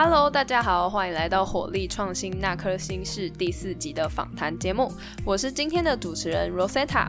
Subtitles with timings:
[0.00, 4.92] Hello，大家好，欢迎来到火力创新那颗星是第四集的访谈节目，
[5.24, 7.08] 我是今天的主持人 Rosetta。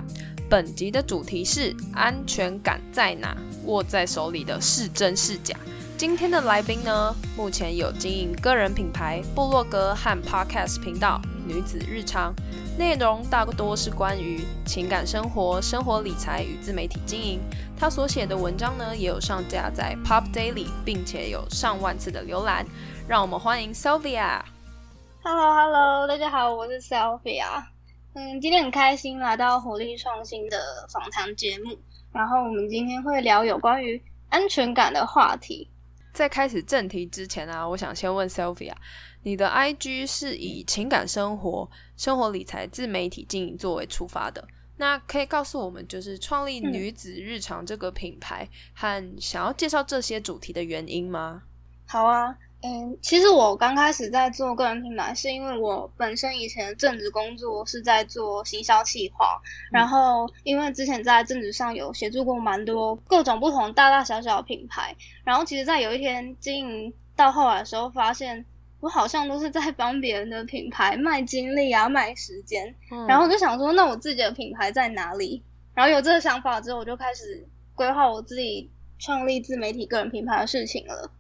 [0.49, 3.37] 本集的主题是安全感在哪？
[3.65, 5.55] 握在手里的是真是假？
[5.99, 12.33] 今天的来宾呢，目前有经营个人品牌、部落格和 Podcast 频道“女子日常”，
[12.75, 17.39] 内容大多是关于情感生活、生活理财与自媒体经营。
[17.79, 22.65] 他所写的文章呢，也有上架在 Pop Daily，并且有上万次的浏览。
[23.07, 24.41] 让我们欢迎 Sylvia。
[25.23, 27.63] Hello，Hello，大家好，我是 Sylvia。
[28.15, 30.57] 嗯，今天很开心来到活力创新的
[30.91, 31.79] 访谈节目。
[32.11, 35.69] 然后我们今天会聊有关于安全感的话题。
[36.11, 38.73] 在开始正题之前啊，我想先问 Sylvia，
[39.23, 44.45] 你的 IG 是以情感生活、生活理财、自媒体经营作为出发的。
[44.79, 51.43] 那可以告诉我们，就是创立女子日常这个品牌和想要介绍这些主题的原因吗？
[51.85, 52.35] 好啊。
[52.61, 59.41] 嗯，其实我刚开始在做个人品牌，是因为我本身以前的正职工作是在做行销企划，
[59.71, 68.45] 然后因为之前在正职上有协助过蛮多各种不同大大小小的品牌，然后其实，在有一天经营到后来的时候，发现
[68.79, 72.75] 我好像都是在帮别人的品牌卖精力啊，卖时间，
[73.07, 75.43] 然后我就想说，那我自己的品牌在哪里？
[75.73, 81.11] 然后有这个想法之后，我就开始规划我自己创立自媒体个人品牌的事情了。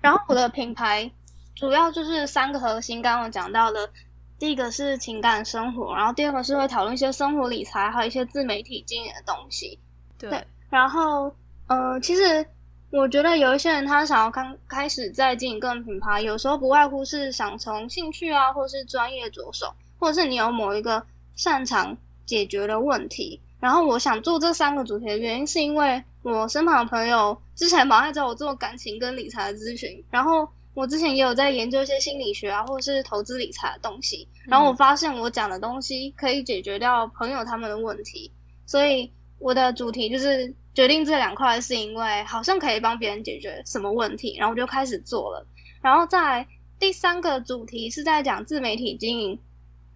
[0.00, 1.10] 然后我的品牌
[1.54, 3.90] 主要就是三个核心，刚刚讲到的，
[4.38, 9.78] 第一个是情感生活，然后第二个是会讨论一些生活理财，还有一些自媒体经营的东西。
[10.18, 11.34] 对，然后
[11.66, 12.46] 呃，其实
[12.90, 21.04] 我觉得有一些人他想要刚开始在经营个人品牌，有时候不外乎是想从兴趣啊，或是专业着手，或者是你有某一个
[21.36, 23.40] 擅长解决的问题。
[23.60, 38.30] 然后我想做这三个主题的原因，是因为我身旁的朋友之前蛮爱找我做感情跟理财的咨询，然后我之前也有在研究一些心理学啊，或者是投资理财的东西，然后我发现我讲的东西可以解决掉朋友他们的问题，
[38.64, 45.46] 所以我的主题就是决定这两块，是因为好像可以帮别人解决什么问题，然后我就开始做了。
[45.82, 46.46] 然后在
[46.78, 49.38] 第三个主题是在讲自媒体经营。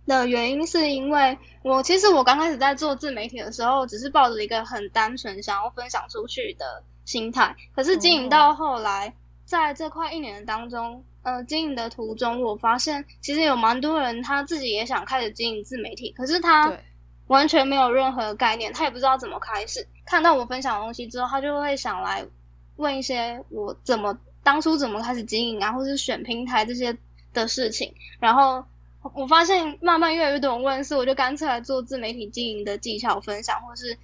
[0.05, 7.55] 的原因是因为我其实我刚开始在做自媒体的时候，只是抱着一个很单纯想要分享出去的心态。
[7.73, 9.15] 可是经营到后来，
[9.45, 16.77] 在这快一年当中，呃，经营的途中，我发现其实有蛮多人他自己也想开始经营自媒体，可是他
[17.27, 19.87] 完全没有任何概念，他也不知道怎么开始。
[20.05, 22.27] 看到我分享的东西之后，他就会想来
[22.77, 26.97] 问一些我怎么当初怎么开始经营啊，或是选平台这些
[27.33, 28.65] 的事情，然后。
[29.15, 33.99] 我发现慢慢越来越多人问，是我就干脆来做自媒体经营的技巧分享，或是，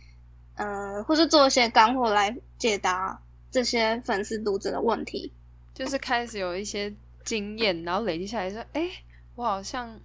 [0.57, 3.17] 呃，或是做一些干货来解答
[3.49, 5.33] 这些粉丝读者的问题。
[5.73, 6.93] 就是开始有一些
[7.25, 8.91] 经验，然后累积下来说，哎，
[9.37, 10.01] 我好像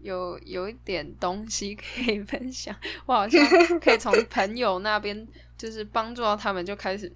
[0.00, 2.74] 有有一点东西可以分享，
[3.06, 3.44] 我好像
[3.80, 5.26] 可以从朋友那边
[5.56, 7.12] 就是帮助到他们，就开始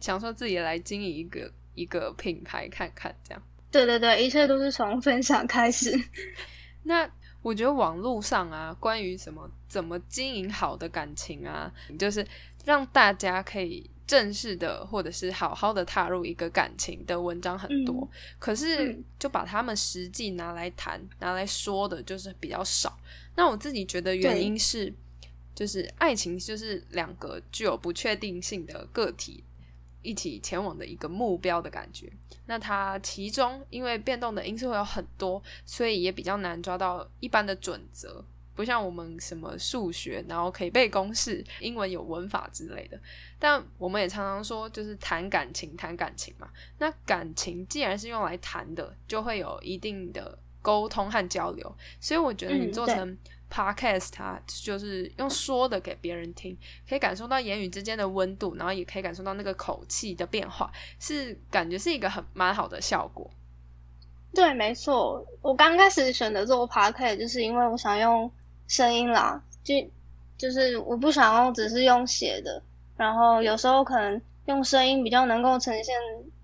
[0.00, 3.42] 想说自己来经营一个一个品牌看看这样。
[3.70, 5.92] 对对对，一切都是从分享开始。
[6.84, 7.10] 那
[7.42, 12.26] 我觉得网络上啊，关于什么怎么经营好的感情啊，就是
[12.64, 18.08] 让大家可以正式的或者是好好的踏入一个感情的文章很多，
[18.38, 22.98] 可是就把他们实际拿来谈、拿来说的，就是比较少。
[23.34, 24.92] 那我自己觉得原因是，
[25.54, 29.42] 就是爱情就是两个具有不确定性的个体。
[30.02, 32.08] 一起前往的一个目标的感觉，
[32.46, 38.24] 那它其中因为变动的因素会有很多，所以也比较难抓到一般的准则，
[38.56, 42.98] 不像我们什么数学，然后可以背公式，英文有文法之类的。
[43.38, 46.48] 但我们也常常说，就是谈感情，谈感情嘛。
[46.78, 53.16] 那感情既然是用来谈的，就会有一定的沟通和交流，所以我觉得你做成。
[53.48, 60.68] Podcast 它就是用说的给别人听，可以感受到言语之间的温度，然后也可以感受到那个口气的变化，
[60.98, 63.30] 是感觉是一个很蛮好的效果。
[64.34, 68.28] 对，没错，我刚开始选择做 Podcast 就是因为我想用
[68.68, 69.74] 声音啦，就
[70.38, 72.62] 就是我不想要只是用写的，
[72.96, 75.94] 然后有时候可能用声音比较能够呈现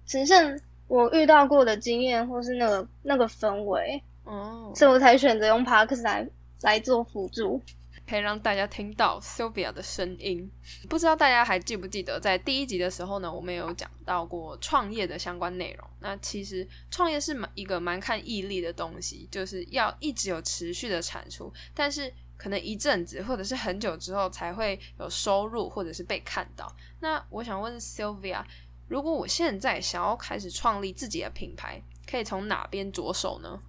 [0.06, 6.28] 呈现我遇到过的经验或是那个那个氛围，哦，所以我才选择用 Podcast 来。
[6.64, 7.60] 来做辅助，
[8.08, 10.50] 可以让大家听到 Sylvia 的声音。
[10.88, 15.88] 不知道大家还记不记得，在第一集的时候呢，我们有讲到过创业的相关内容。
[16.00, 26.70] 那其实创业是蛮一个蛮看毅力的东西，就是要一直有持续的产出，但是可能一阵子或者是很久之后才会有收入或者是被看到。
[27.00, 28.44] 那我想问 Sylvia，
[28.88, 33.60] 如果我现在想要开始创立自己的品牌，可以从哪边着手呢？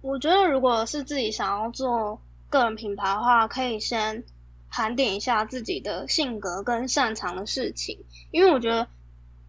[0.00, 2.20] 我觉得，如果是自己想要做
[2.54, 4.22] 个人品牌的话，可以先
[4.70, 7.98] 盘点一下自己的性格跟擅长的事情。
[8.30, 8.86] 因为我觉得，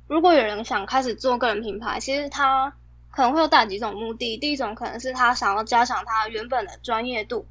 [0.07, 2.75] 如果有人想开始做个人品牌，其实他
[3.11, 4.37] 可能会有大几种目的。
[4.37, 7.45] 第一种可能是他想要加强他原本的专业度，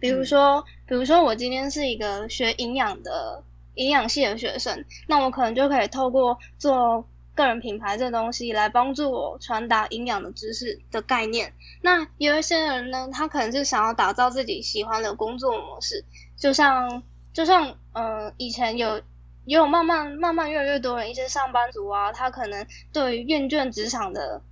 [0.00, 3.44] 比如说，比如说我今天是一个学营养的
[3.74, 7.06] 营养系的学生，那我可能就可以透过做。
[7.36, 11.52] 个人品牌这东西来帮助我传达营养的知识的概念。
[11.82, 16.04] 那有一些人呢，他可能是想要打造自己喜欢的工作模式，
[16.36, 17.02] 就像
[17.32, 18.96] 就像呃，以前有
[19.44, 24.42] 也有慢慢慢慢越来越多人一些上班族啊，他可能对于厌倦职场的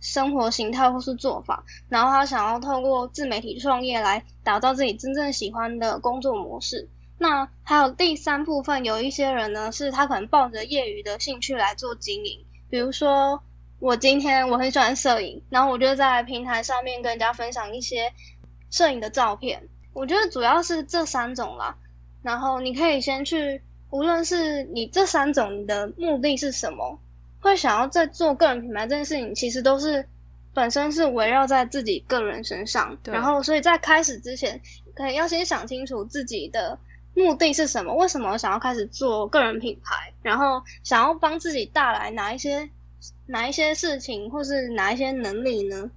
[0.00, 6.88] 生活形态或是做法，然后他想要透过自媒体创业来打造自己真正喜欢的工作模式。
[7.22, 12.46] 那还有第三部分，有一些人呢，是他可能抱着业余的兴趣来做经营。
[12.70, 13.42] 比如说，
[13.78, 18.10] 我今天我很喜欢摄影，然后我就在平台上面跟人家分享一些
[18.70, 19.68] 摄影的照片。
[19.92, 21.76] 我觉得主要是这三种啦。
[22.22, 26.98] 然后你可以先去，无论是你这三种你的目的是什么，
[27.40, 30.08] 会想要在做个人品牌这件事情，其实都是
[30.54, 32.96] 本身是围绕在自己个人身上。
[33.04, 34.58] 然后，所以在开始之前，
[34.94, 36.78] 可能要先想清楚自己的。
[37.14, 37.94] 目的是什么？
[37.94, 40.12] 为什么想要开始做个人品牌？
[40.22, 42.70] 然后想要帮自己带来哪一些
[43.26, 45.90] 哪一些事情，或是哪一些能力呢？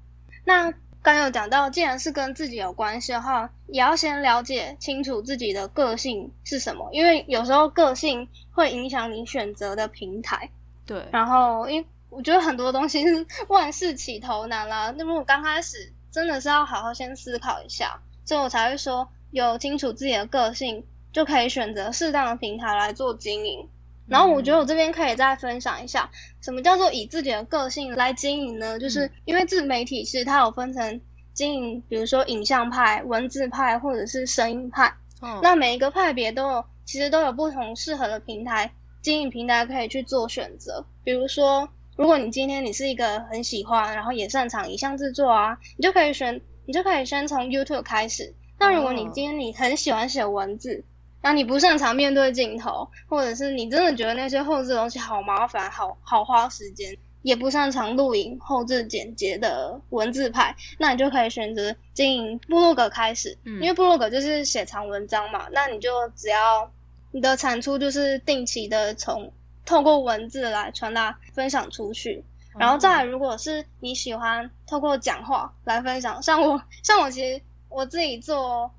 [0.45, 10.49] 那刚有讲到，既然是跟自己有关系的话，也要先了解清楚自己的个性是什么，因为有时候个性会影响你选择的平台。
[10.85, 11.05] 对。
[11.11, 14.93] 然后，因我觉得很多东西是 万事起头难啦。
[14.97, 20.85] 那么我刚开始真的是要好好先思考一下，所以我才会说有清楚自己的个性。
[21.13, 23.69] 就可以选择适当的平台来做经营，
[24.07, 26.09] 然后我觉得我这边可以再分享一下，
[26.41, 28.79] 什么叫做以自己的个性来经营呢？
[28.79, 30.99] 就是因为自媒体是它有分成
[31.33, 34.91] 经营，比如说影像派、文字派或者是声音派，
[35.41, 40.85] 那每一个派别都有其实都有不同适合的平台经营平台可以去做选择。
[41.03, 48.33] 比如说，如果你今天你是一个很喜欢，然后也擅长影像制作啊，你就可以选，你就可以先从 YouTube 开始。
[48.59, 50.83] 那如果你今天你很喜欢写文字，
[51.23, 66.69] 那你不擅长面对镜头，或者是你真的觉得那些后置的东西好麻烦，好好花时间，也不擅长录影、后置、剪接的文字派，那你就可以选择经营部落格开始，因为部落格就是写长文章嘛，那你就只要
[67.11, 69.31] 你的产出就是定期的从
[69.65, 72.25] 透过文字来传达分享出去，
[72.59, 78.69] 然后再如果是你喜欢透过讲话来分享，像我像我其实我自己做。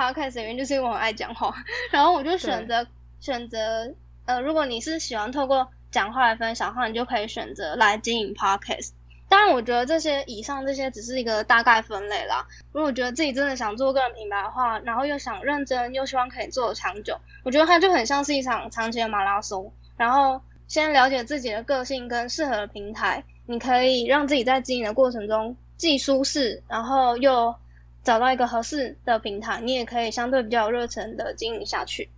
[0.00, 1.54] Podcast 原因就是因为我爱讲话，
[1.92, 2.86] 然后我就选择
[3.20, 3.92] 选择
[4.24, 8.92] 呃，如果你是喜欢透过讲话来分享的话，你就可以选择来经营 Podcast。
[9.28, 12.46] 当然，我觉得这些以上这些只是一个大概分类啦。
[12.72, 17.14] 如果觉得自己真的想做个人品牌的话，然后又想认真，又希望可以做长久，
[17.44, 19.70] 我觉得它就很像是一场长期的马拉松。
[19.98, 27.54] 然后先了解自己的个性跟适合的平台，你可以让自己在经营的过程中既舒适，然后又。
[28.02, 32.08] 找到一个合适的平台，你也可以相对比较有热忱的经营下去。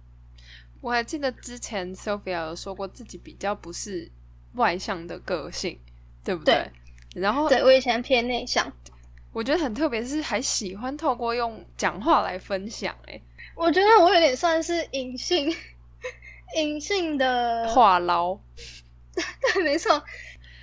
[0.81, 4.11] 我还记得之前 Sophia 有说过自己比较不是
[4.55, 5.79] 外向的个性，
[6.25, 6.71] 对不对？
[7.15, 8.73] 然后对我以前偏内向，
[9.33, 12.97] 我觉得很特别，是还喜欢透过用讲话来分享。
[13.07, 13.21] 哎，
[13.55, 15.55] 我觉得我有点算是隐性
[16.57, 18.39] 隐性的话唠，
[19.55, 20.03] 对，没错。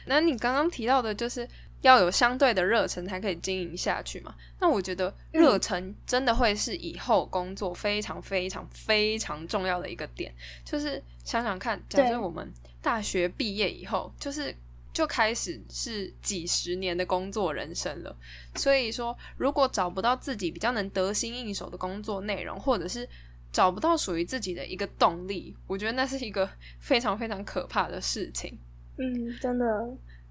[0.05, 1.47] 那你刚刚提到的就是。
[1.81, 4.35] 要有相对的热忱才可以经营下去嘛？
[4.59, 10.33] 那我觉得热忱真的会是以后工作非常非常非常重要的一个点。
[10.65, 14.53] 就是想想看，假设我们大学毕业以后，就是
[14.91, 18.15] 就开始是几十年的工作人生了。
[18.55, 23.07] 所以说，如果找不到自己比较能得心应手的工作内容，或者是
[23.53, 28.59] 找不到属于自己的一个动力，我觉得那是一个非常非常可怕的事情。
[28.97, 29.65] 嗯，真的。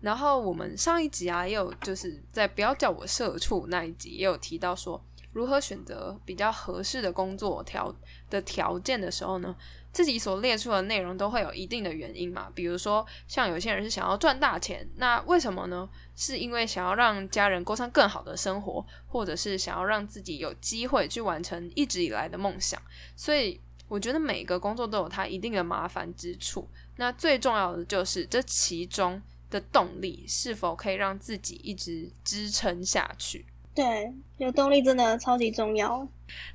[0.00, 5.02] 然后我们上一集啊，也有就是在不要叫我社畜那一集，也有提到说
[5.32, 7.94] 如何选择比较合适的工作条
[8.30, 9.54] 的条件的时候呢，
[9.92, 12.48] 自己所列出的内容都会有一定的原因嘛。
[12.54, 15.88] 比如说，像有些人是想要赚大钱，那为什么呢？
[16.14, 22.80] 是因为想要让家人过上更好的生活，或者是想要让自己有机会去完成一直以来的梦想。
[23.16, 26.68] 所以，我觉得每个工作都有它一定的麻烦之处。
[26.96, 29.20] 那最重要的就是这其中。
[29.50, 33.46] 的动力是否可以让自己一直支撑下去？
[33.74, 36.06] 对，有动力真的超级重要。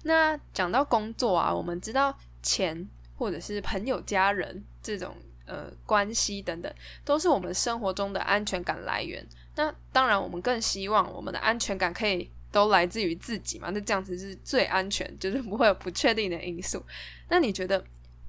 [0.04, 6.72] 那讲到工作啊，我们知道钱或者是朋友、家人这种呃关系等等，
[7.06, 9.26] 都是我们生活中的安全感来源。
[9.56, 16.84] 那当然，我们更希望我们的安全感可以都来自于自己嘛，那这样子是最安全，就是不会有不确定的因素。
[17.30, 17.84] 那你觉得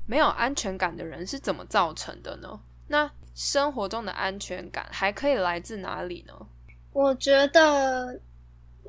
[0.06, 2.60] 没有安全感的人是怎么造成的呢？
[2.94, 6.34] 那生活中的安全感还可以来自哪里呢？
[6.92, 8.20] 我觉得。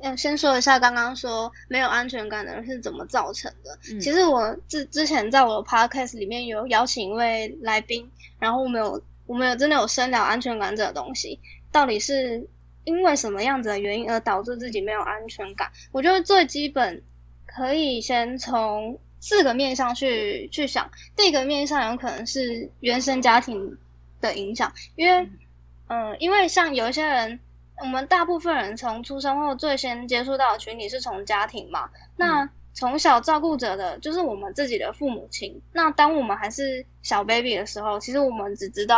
[0.02, 3.78] 嗯，先说一下刚刚说没有安全感的人是怎么造成的。
[3.98, 8.06] 其实我之之前在我的 podcast 里面有邀请一位来宾，
[8.38, 11.40] 然后我们有我们有真的有深聊安全感这个东西，
[11.72, 12.46] 到底是
[12.84, 15.72] 因为什么样子的原因而导致自己没有安全感？
[15.92, 17.02] 我觉得最基本
[17.46, 20.90] 可以先从四个面向去去想。
[21.16, 23.78] 第一个面向有可能是原生家庭
[24.20, 25.28] 的影响，因为
[25.88, 27.40] 嗯，因为像有一些人。
[27.78, 31.90] 我们大部分人从出生后最先接触到的群体是从家庭嘛？
[32.16, 35.60] 那从小照顾者的就是我们自己的父母亲。
[35.74, 38.96] 那当我们还是小 baby 的时候，其实我们只知道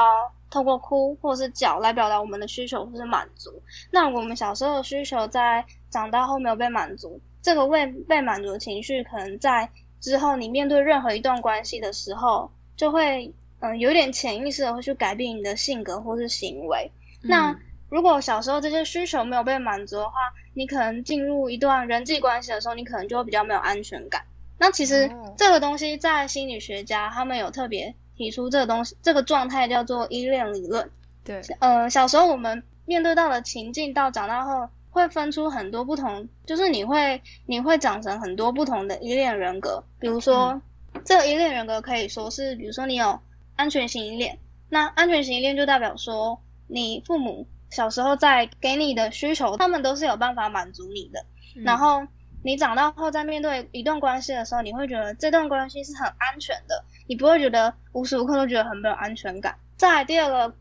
[0.49, 3.61] 透过哭或是叫来表达我们的需求或是满足。
[3.91, 9.69] 那我们小时候的需求在长大后没有被满足，这个未被满足的情绪，可能在
[10.01, 16.91] 之后你面对任何一段关系的时候，就会嗯有点潜意识的会去改变你的性格或是行为。
[17.23, 20.12] 那如果小时候这些需求没有被满足的话，
[20.55, 24.23] 你可能进入一段人际关系的时候，你可能就会比较没有安全感。
[24.59, 30.91] 那其实这个东西在心理学家他们有特别提出这个东西，这个状态叫做依恋理论。
[31.25, 39.83] 对，呃，小时候我们面对到的情境，到长大后会分出很多不同，就是你会你会长成很多不同的依恋人格。
[40.00, 40.61] 比如说，
[41.05, 43.19] 这个依恋人格可以说是，比如说你有
[43.59, 44.38] 安全型依恋，
[44.69, 47.47] 那安全型依恋就代表说你父母。
[47.71, 51.23] 小时候在给你的需求，他们都是有办法满足你的。
[51.62, 52.00] 然后
[52.43, 59.55] 你长大后在面对一段关系的时候，你会觉得这段关系是很安全的，你不会觉得无时无刻都觉得很没有安全感。
[59.77, 60.55] 再第二个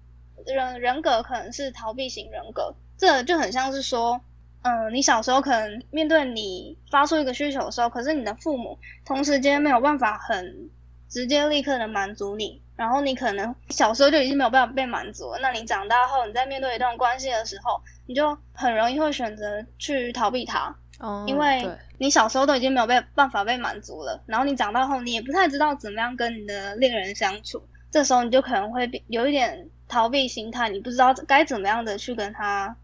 [0.45, 4.19] 人人格可能是逃避型人格，这就很像是说，
[4.63, 10.69] 嗯，你小时候可能面对你发出一个需求的时候，可是你的父母同时间没有办法很
[11.07, 12.61] 直接立刻的满足你。
[12.77, 21.67] 然后你可能小时候就已经没有办法被满足，那你长大后你在面对一段关系的时候，你就很容易会选择去逃避它，哦，因为
[21.97, 32.77] 你小时候都已经没有被办法被满足了，然后你长大后你也不太知道怎么样跟你的恋人相处，这时候你就可能会有一点逃避心态，你不知道该怎么样的去跟他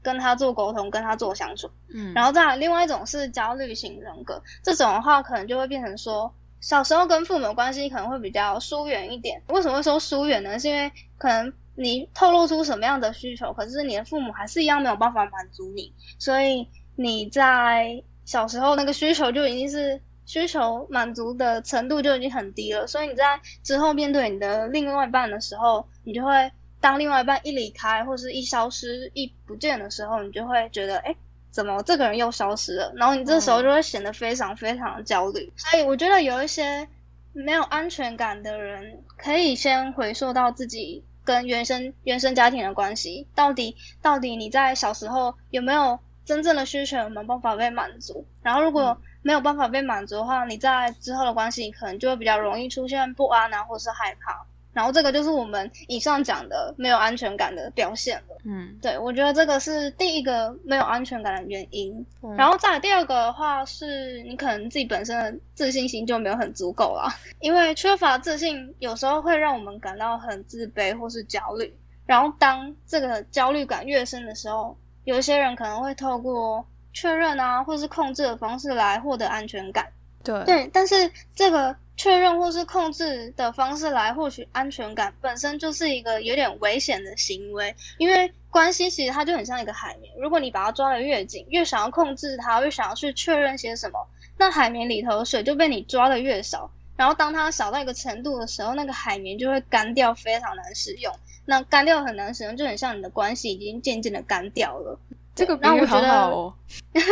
[0.00, 6.32] 跟他做沟通，跟他做相处，嗯，然后再另外一种是焦虑型人格，这种的话可能就会变成说。
[6.64, 10.58] 小时候跟父母关系可能会比较疏远一点，为什么会说疏远呢？
[10.58, 16.66] 是因为可能你透露出什么样的需求，可是你的父母还是一样没有办法满足你，所以
[16.96, 31.14] 你在小时候那个需求就已经是需求满足的程度就已经很低了，所以你在之后面对你的另外一半的时候，你就会当另外一半一离开或是一消失一不见的时候，你就会觉得哎。
[31.54, 32.92] 怎么这个人又消失了？
[32.96, 35.52] 然后你这时候就会显得非常非常的焦虑。
[35.56, 36.88] 所以我觉得有一些
[37.32, 48.26] 没有安全感的人，可以先回溯到自己跟原生原生家庭的关系，到底到底你在小时候有没有真正的需求有没有办法被满足？
[48.42, 54.44] 然后如果没有办法被满足的话，你在之后的关系可能就会比较容易出现不安啊，或是害怕。
[54.74, 58.36] 然后这个就是我们以上讲的没有安全感的表现了。
[58.44, 62.04] 嗯，对，我觉得这个是第一个没有安全感的原因。
[62.36, 71.72] 然后再第二个的话，是你可能自己本身的自信心就没有很足够了，因为缺乏自信，有时候会让我们感到很自卑或是焦虑。
[72.04, 79.86] 然后当这个焦虑感越深的时候，有一些人可能会透过确认啊，或是控制的方式来获得安全感。
[80.24, 81.76] 对，对，但是这个。
[81.96, 87.74] 确认或是控制的方式来获取安全感，本身就是一个有点危险的行为。
[87.98, 96.70] 因为关系其实它就很像一个海绵，如果你把它抓得越紧，越想要控制它，越想要去确认些什么，那海绵里头的水就被你抓得越少。
[96.96, 101.14] 然后当它少到一个程度的时候，那个海绵就会干掉，非常难使用。
[101.44, 104.98] 那干掉很难使用，就很像你的关系已经渐渐的干掉了。
[105.34, 106.54] 这个比喻好好哦。
[106.92, 107.02] 对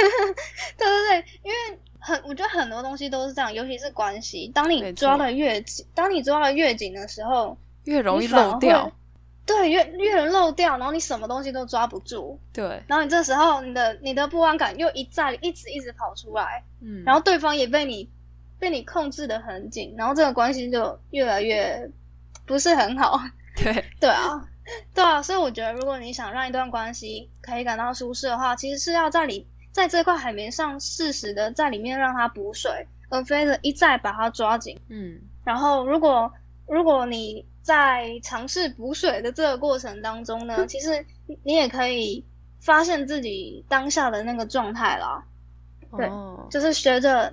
[0.77, 1.79] 对对，因为。
[2.03, 4.51] 很，我觉得很多东西都是这样，尤其是关系。
[4.53, 8.93] 当你抓的越紧，当你抓的越紧的时候，越容易漏掉。
[9.45, 12.39] 对，越越能漏掉，然后你什么东西都抓不住。
[12.53, 16.63] 对，然后你这时候你的你的不安感又一再一直一直跑出来。
[16.81, 18.09] 嗯，然后对方也被你
[18.59, 21.91] 被你控制的很紧，然后这个关系就越来越
[22.47, 23.21] 不是很好。
[23.57, 24.49] 对， 对啊，
[24.95, 29.47] 对啊，所以我觉得如果你想让一段关系可以感到舒适的话，其实是要在里。
[29.73, 34.79] 在这块海绵上适时的在里面让它补水，而非的一再把它抓紧。
[34.89, 36.33] 嗯，然后如果
[36.69, 41.05] 如果你在尝试补水的这个过程当中呢，其实
[41.43, 42.25] 你也可以
[42.61, 45.25] 发现自己当下的那个状态啦。
[45.97, 46.09] 对，
[46.51, 47.33] 就是学着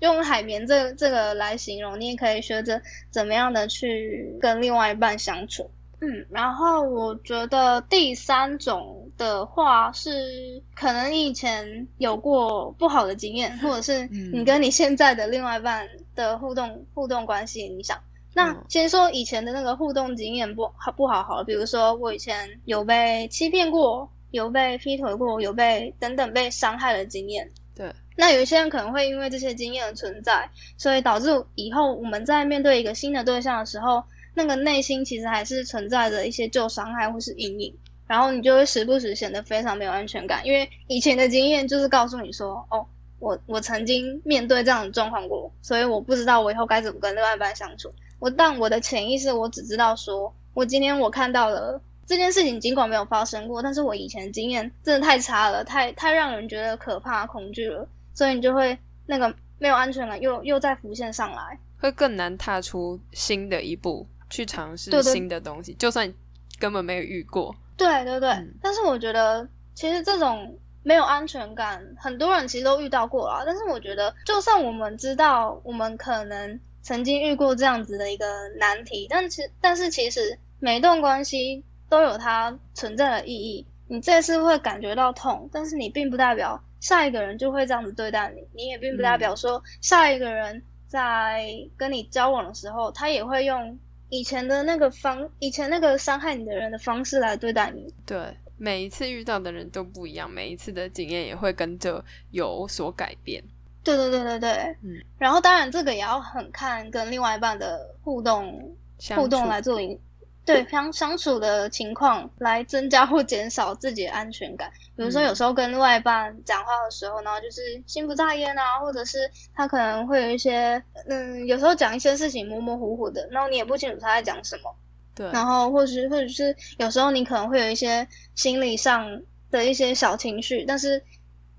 [0.00, 5.70] 用海绵这这个来形容，你也可以学着怎么样的去跟另外一半相处。
[6.00, 17.98] 嗯，然后我觉得第三种的话是，可能你以前有过不好的经验，或者是你跟你现在的另外一半的互动互动关系影响。
[18.34, 27.50] 那先说以前的那个互动经验不好不好好了，比如说我以前有被欺骗过，有被劈腿过，有被等等被伤害的经验。
[27.74, 34.02] 对，那有一些人可能会因为这些经验的存在，所以导致以后我们在面对一个新的对象的时候。
[34.34, 37.76] 那个内心其实还是存在着一些旧伤害或是阴影，
[38.06, 42.84] 然后你就会时不时显得非常没有安全感，因为以前的经验就是告诉你说，哦，
[43.18, 47.92] 我我曾经面对这样的状况过，所以我不知道我以后该怎么跟另外一半相处。
[48.18, 64.06] 我但我的潜意识我只知道说，我今天我看到了这件事情，尽管没有发生过，但是我以前的经验真的太差了，太太让人觉得可怕恐惧了，所以你就会那个没有安全感又又再浮现上来，会更难踏出新的一步。
[64.30, 66.10] 去尝试新的东西，就算
[66.58, 67.54] 根本没有遇过。
[67.76, 73.42] 对对对，但是我觉得其实这种没有安全感，很多人其实都遇到过啊。
[73.44, 78.26] 但是我觉得，就算我们知道我们可能曾经遇过这样子的一个
[78.58, 83.66] 难题，但其但是其实每一段关系都有它存在的意义。
[83.88, 93.78] 你这次会感觉到痛，但是你并不代表下一个人就会这样子对待你，你也并不代表说下一个人在跟你交往的时候，他也会用。
[94.12, 97.90] 以前的那个方，以前那个伤害你的人的方式来对待你。
[98.04, 103.42] 对，每一次遇到的人都不一样，每一次的经验也会跟着有所改变。
[103.82, 104.50] 对对对对对，
[104.82, 105.02] 嗯。
[105.18, 108.76] 然后当然这个也要很看跟另外一半的互动，
[109.16, 109.98] 互动来做影。
[110.44, 114.70] 对相相处的情况来增加或减少自己的安全感。
[114.96, 119.18] 比如说，有时候跟另外一半讲话的时候呢，就是心不在焉啊，或者是
[119.54, 124.74] 他可能会有一些，嗯，有时候讲一些事情模模糊糊的，然后你也不清楚他在讲什么。
[125.14, 125.30] 对。
[125.30, 131.02] 然后，或许或者是有时候你可能会有一些心理上的一些小情绪，但是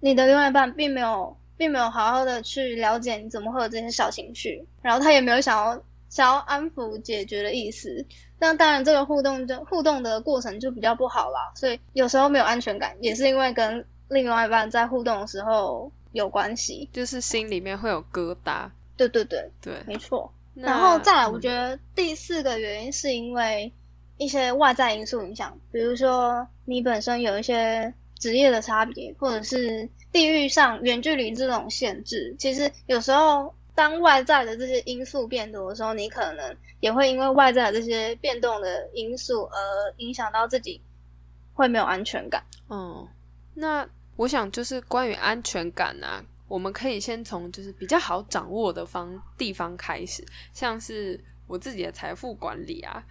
[0.02, 5.82] 你的另外一半并没有，并没有好好的去了解你怎么会有这些小情绪，然后他也没有想要。
[6.10, 8.06] 想要安抚解决的意思，
[8.44, 18.70] 那当然这个互动就互动的过程就比较不好啦，所以有时候没有安全感，也是因为跟另外一半在互动的时候有关系，就是心里面会有疙瘩。
[18.98, 20.30] 对对对对，没错。
[20.56, 23.72] 然后再来，我觉得第四个原因是因为
[24.18, 33.56] 一些外在因素影响，比如说你本身有一些职业的差别，或者是地域上远距离这种限制，其实有时候。
[33.76, 40.82] 当外在的这些因素变多的时候，你可能也会因为外在的这些变动的因素而影响到自己，
[41.54, 42.44] 会没有安全感。
[42.70, 43.08] 嗯，
[43.54, 53.04] 那我想就是关于安全感啊，我们可以先从就是比较好掌握的方地方开始，像是我自己的财富管理啊，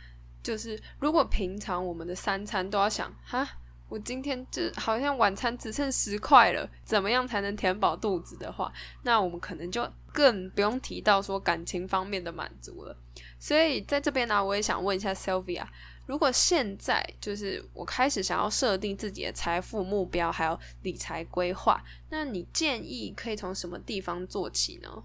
[0.42, 3.48] 就是如果平常我们的三餐都要想哈。
[3.88, 8.72] 我今天就好像晚餐只剩十块了，怎么样才能填饱肚子的话，
[9.02, 12.96] 那我们可能就更不用提到说感情方面的满足了。
[13.38, 15.64] 所以在这边呢，我也想问一下 Sylvia，
[16.06, 25.02] 如果现在就是我开始想要设定自己的财富目标，还有理财规划，那你建议可以从什么地方做起呢？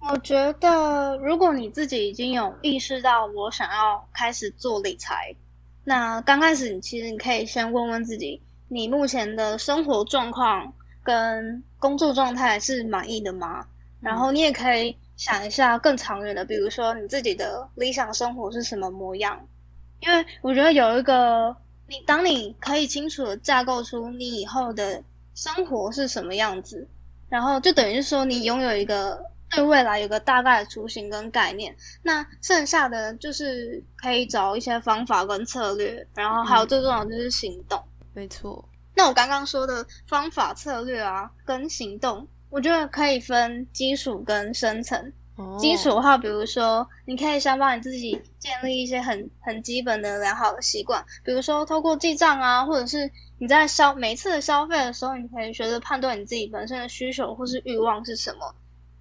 [0.00, 5.34] 我觉得，如果你自己已经有意识到我想要开始做理财。
[5.84, 13.66] 那刚开始，你其实你可以先问问自己，你目前的生活状况跟工作状态是满意的吗？
[14.00, 19.46] 然后你也可以想一下更长远的，比如说你自己的理想生活是什么模样？
[20.00, 25.02] 因为我觉得有一个，你当你可以清楚的架构出你以后的
[25.34, 26.88] 生活是什么样子，
[27.28, 29.30] 然后就等于是说你拥有一个。
[29.52, 37.82] 对未来有个大概的雏形跟概念，那剩下的就是可以找一些方法跟策略，然后还有最重要的就是行动。
[38.14, 38.64] 没错。
[38.94, 45.12] 那我刚刚说的方法、策略啊，跟行动，我觉得可以分基础跟深层。
[45.58, 58.54] 基础的话，比如说你可以先帮你自己建立一些很很基本的良好的习惯，比如说透过记账啊，或者是你在消每次的消费的时候，你可以学着判断你自己本身的需求或是欲望是什么。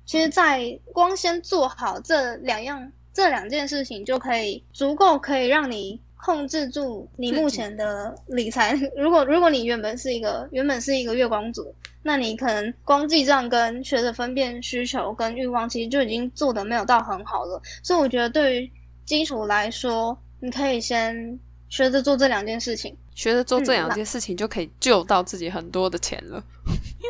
[0.06, 8.74] 其实，在光先做好这两样、这两件事情，就可以足够可以让你控制住你目前的理财。
[8.98, 17.62] 如果如果你原本是一个原本是一个月光族，那你可能光记账跟学着分辨需求跟欲望，其实就已经做的没有到很好了。
[17.82, 18.72] 所以我觉得，对于
[19.06, 22.96] 基础来说，你可以先学着做这两件事情。
[23.16, 26.44] 学着做这两件事情，就可以救到自己很多的钱了。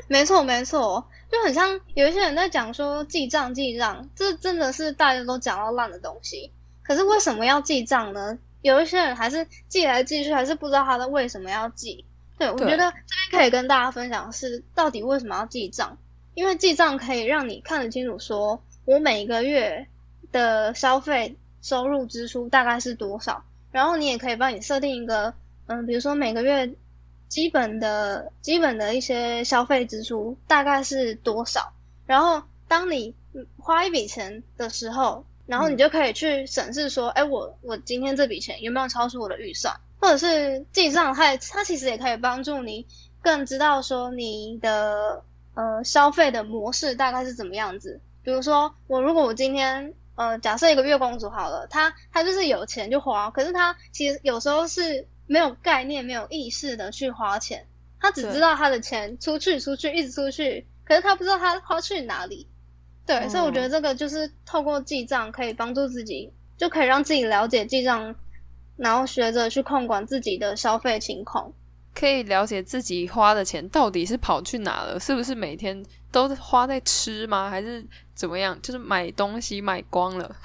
[0.08, 6.52] 没错，没错，就很像有一些人在讲说记账记账，这真的是大家都讲到烂的东西。
[6.82, 8.40] 可是为什么要记账呢？
[8.62, 12.06] 有一些人还是记来记去，还是不知道他的为什么要记。
[12.38, 15.98] 对我觉得这边可以跟大家分享是到底为什么要记账，
[16.34, 19.88] 因为记账可以让你看得清楚，说我每个月
[20.32, 25.34] 的消费收入支出大概是多少，然后你也可以帮你设定一个。
[25.72, 26.74] 嗯，比如说每个月
[27.28, 31.74] 基本的基本的一些消费支出大概是多少，
[32.08, 33.14] 然后当你
[33.60, 42.86] 花一笔钱的时候，然后你就可以去审视说，哎，我我今天这笔钱有没有超出我的预算，或者是记账，它它其实也可以帮助你
[43.22, 45.24] 更知道说你的
[45.56, 48.00] 呃消费的模式大概是怎么样子。
[48.24, 55.08] 比如说我如果我今天呃假设一个月光族好了，他他就是有钱就花，可是他其实有时候是。
[55.32, 57.68] 没有概念、没有意识的去花钱，
[58.00, 62.48] 他只知道他的钱出去、出去、一直出去，可是他不知道他花去哪里。
[63.10, 68.16] 对，所以我觉得这个就是透过记账可以帮助自己，就可以让自己了解记账，
[68.78, 71.52] 然后学着去控管自己的消费情况，
[71.96, 77.50] 可以了解自己花的钱到底是跑去哪了，是不是每天都花在吃吗？
[77.50, 78.56] 还是怎么样？
[78.62, 80.36] 就是买东西买光了，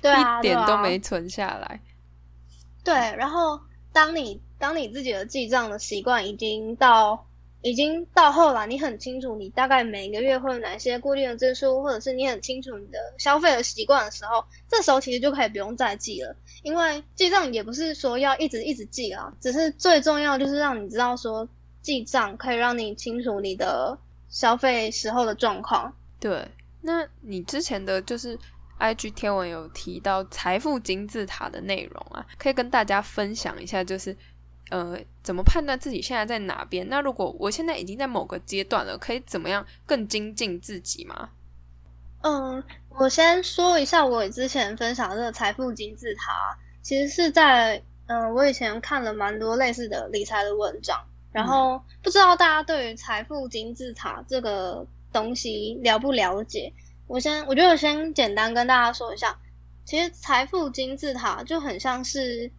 [0.00, 1.80] 对一点都没存下来。
[2.82, 3.60] 对，然后。
[3.94, 7.26] 当你当你自己的记账的习惯已经到
[7.62, 21.48] 已经到后来，你很清楚你大概每个月会有哪些固定的支出，或者是你很清楚你的消费的习惯的时候，这时候其实就可以不用再记了，因为记账也不是说要一直一直记啊，只是最重要就是让你知道说
[21.80, 23.98] 记账可以让你清楚你的
[24.28, 25.94] 消费时候的状况。
[26.20, 26.46] 对，
[26.80, 28.38] 那你之前的就是。
[28.80, 34.16] IG 天文有提到财富金字塔的内容啊，可以跟大家分享一下，就是
[34.72, 36.88] 呃，怎么判断自己现在在哪边？
[36.88, 41.28] 那如果我现在已经在某个阶段了，可以怎么样更精进自己吗？
[42.22, 50.98] 嗯，我先说一下我之前分享这个财富金字塔，其实是在嗯，我以前看了蛮多类似的理财的文章，
[51.32, 56.72] 然后不知道大家对于财富金字塔这个东西了不了解？
[57.06, 59.36] 我先，我觉得我先简单跟大家说一下，
[59.84, 62.50] 其实财富金字塔就很像是，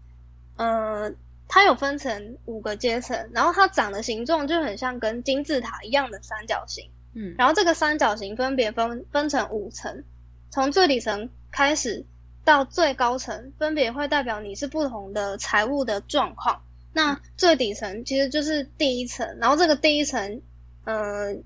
[0.57, 1.11] 呃，
[1.47, 10.03] 它有分成五个阶层，然后它长的形状就很像跟金字塔一样的三角形，嗯，然后这个三角形分别分分成五层，
[10.49, 12.05] 从最底层开始
[12.43, 16.61] 到最高层，分别会代表你是不同的财务的状况。
[16.93, 20.41] 那最底层其实就是第一层，然后这个第一层，
[20.85, 21.43] 嗯。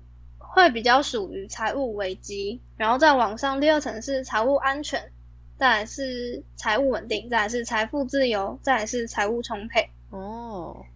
[0.50, 5.12] 会比较属于财务危机，然后再往上，第二层是财务安全，
[5.58, 9.90] 再来是财务稳定，再来是财富自由，再来是财务充沛。
[10.10, 10.86] 哦，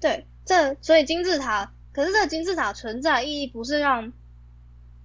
[0.00, 4.12] 对，这所以金字塔，可是这个金字塔存在意义不是让，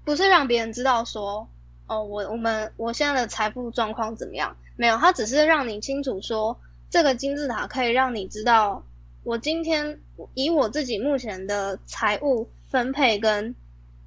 [0.04, 1.47] 不是让别人知道说，
[1.88, 4.56] 哦，我我们我现在的财富状况怎么样？
[4.75, 8.84] 没有，它只是让你清楚说，这个金字塔可以让你知道，
[9.23, 9.99] 我今天
[10.34, 13.56] 以我自己目前的财务分配跟。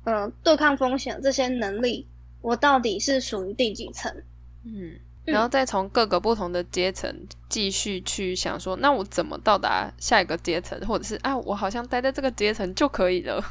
[0.04, 2.06] 嗯，对抗风险这些能力，
[2.40, 4.22] 我到底是属于第几层？
[4.64, 7.14] 嗯，然后再从各个不同的阶层
[7.48, 13.44] 继续去想说，那我怎么到达下一个阶层，或者是啊，我好像待在这个阶层就可以了。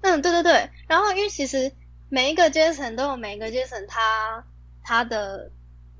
[0.00, 0.68] 嗯，对对对。
[0.86, 1.70] 然后，因为其实
[2.08, 4.44] 每一个阶层都有每一个阶层它
[4.82, 5.50] 它的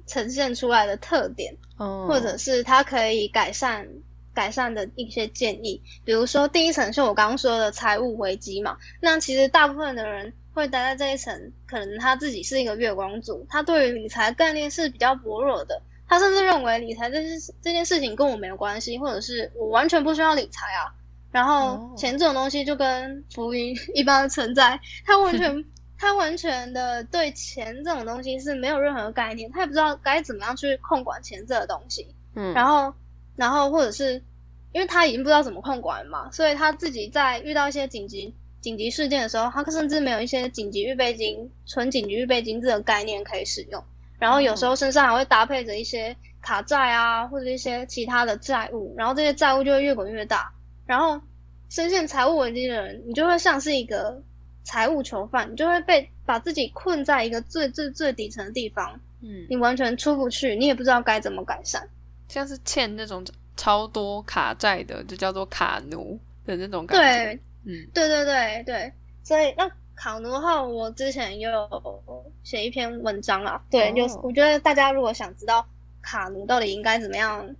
[0.07, 3.89] 呈现出来的特点，或者是它可以改善。
[4.35, 20.93] 改善的一些建议，比如说第一层是我刚刚说的财务危机嘛，那其实大部分的人会待在这一层，可能他自己是一个月光族，他对于理财概念是比较薄弱的，他甚至认为理财这件这件事情跟我没有关系，或者是我完全不需要理财啊，
[21.33, 25.65] 然后钱这种东西就跟浮云 一般的存在，他完全
[25.97, 32.93] 他完全的对钱这种东西是没有任何概念，他也不知道该怎么样去控管钱这个东西，嗯，然后。
[33.37, 34.15] 然后，或者是
[34.73, 43.83] 因为他已经不知道怎么控管嘛，所以他自己在遇到一些紧急紧急事件的时候，他甚至没有一些紧急预备金、纯紧急预备金这个概念可以使用。
[44.19, 50.53] 然后有时候身上还会搭配着一些卡债啊，或者一些其他的债务，然后这些债务就会越滚越大。
[50.87, 51.21] 然后
[51.69, 54.21] 深陷财务危机的人，你就会像是一个
[54.65, 61.89] 财务囚犯，你就会被把自己困在一个最最最底层的地方，嗯，你完全出不去，你也不知道该怎么改善。
[62.29, 63.25] 像是欠那种
[63.57, 67.25] 超多卡债的，就叫做卡奴的那种感觉。
[67.25, 72.03] 对，嗯，对对对对，所以那卡奴的话，我之前有
[72.43, 73.63] 写一篇文章啊。
[73.71, 75.67] 对，就是我觉得大家如果想知道
[76.01, 77.55] 卡奴到底应该怎么样，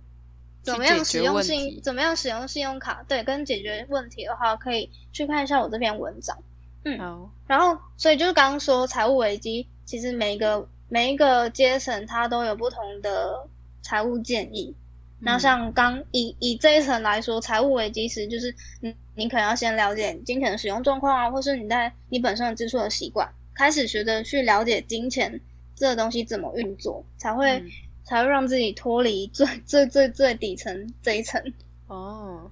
[0.63, 6.35] 怎么样使用信，怎么样使用信用卡，对，跟解决问题的话，可以去看一下我这篇文章。
[6.85, 13.47] 嗯，然后所以就是刚刚说财务危机，其实每一个每一个阶层它都有不同的
[13.83, 14.75] 财务建议。
[15.19, 25.39] 那像刚以以这一层来说，财务危机时就是你你可能要先了解金钱的使用状况啊，或是你在你本身的支出的习惯，开始学着去了解金钱
[25.75, 27.63] 这个东西怎么运作，才会
[28.03, 31.53] 才会让自己脱离最最最最底层这一层。
[31.87, 32.49] 哦，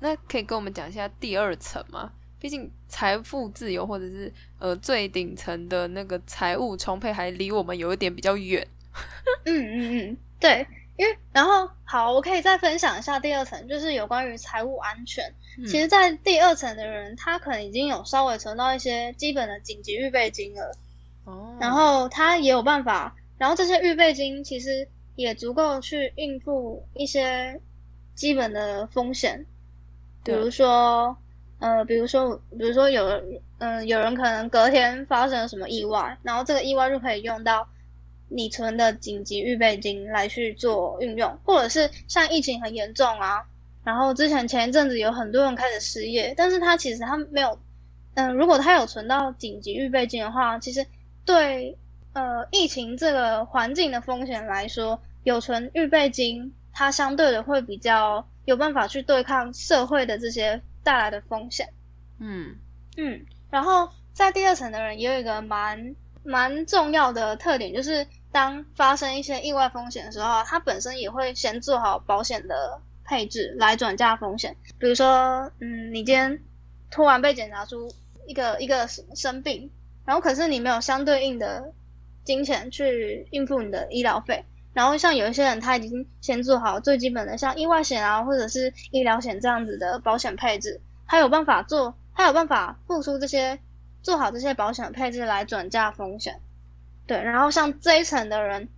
[0.00, 2.12] 那可以跟我们讲一下第二层吗？
[2.40, 8.66] 毕竟财富自由或者是呃最顶层的那个财务充沛，还离我们有一点比较远。
[9.44, 15.32] 嗯嗯嗯，对，因为然后好，我可以再分享一下第二层，就是有关于财务安全。
[15.66, 20.76] 其实，在第二层的人，他可能已经有稍微存到一些基本的紧急预备金了。
[21.24, 21.56] 哦。
[21.58, 27.58] 然后他也有办法，然后这些预备金其实也足够去应付一些
[28.14, 29.46] 基本的风险，
[30.22, 31.16] 比如说。
[31.60, 33.20] 呃，比如说，比如说有，
[33.58, 37.68] 嗯，有人可能隔天发生了什么意外，然后这个意外就可以用到
[38.28, 43.44] 你存的紧急预备金来去做运用，或者是像疫情很严重啊，
[43.84, 47.58] 然后之前前一阵子有很多人开始失业，但是他其实他没有，
[48.14, 50.86] 嗯，如果他有存到紧急预备金的话，其实
[51.24, 51.76] 对
[52.12, 60.60] 呃疫情这个环境的风险来说，有存预备金，它相对的会比较有办法去对抗社会的这些。
[60.84, 61.68] 带来的风险，
[62.18, 62.56] 嗯
[62.96, 74.56] 嗯，然后在第二层的人也有一个蛮蛮重要的特点，就是当发生一些意外风险的时候，他本身也会先做好保险的配置来转嫁风险。
[74.78, 76.40] 比如说，嗯，你今天
[76.90, 77.90] 突然被检查出
[78.26, 79.70] 一个一个生病，
[80.04, 81.72] 然后可是你没有相对应的
[82.24, 84.44] 金钱去应付你的医疗费。
[84.74, 93.58] 然后像有一些人，他已经先做好最基本的，像意外险啊，或者是医疗险这样子的保险配置，他有办法做，他有办法付出这些，
[94.02, 96.40] 做好这些保险配置来转嫁风险。
[97.08, 98.68] 对，然后像这一层的人，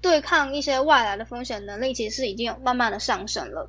[0.00, 3.68] 对抗一些外来的风险能力，其实已经有慢慢的上升了。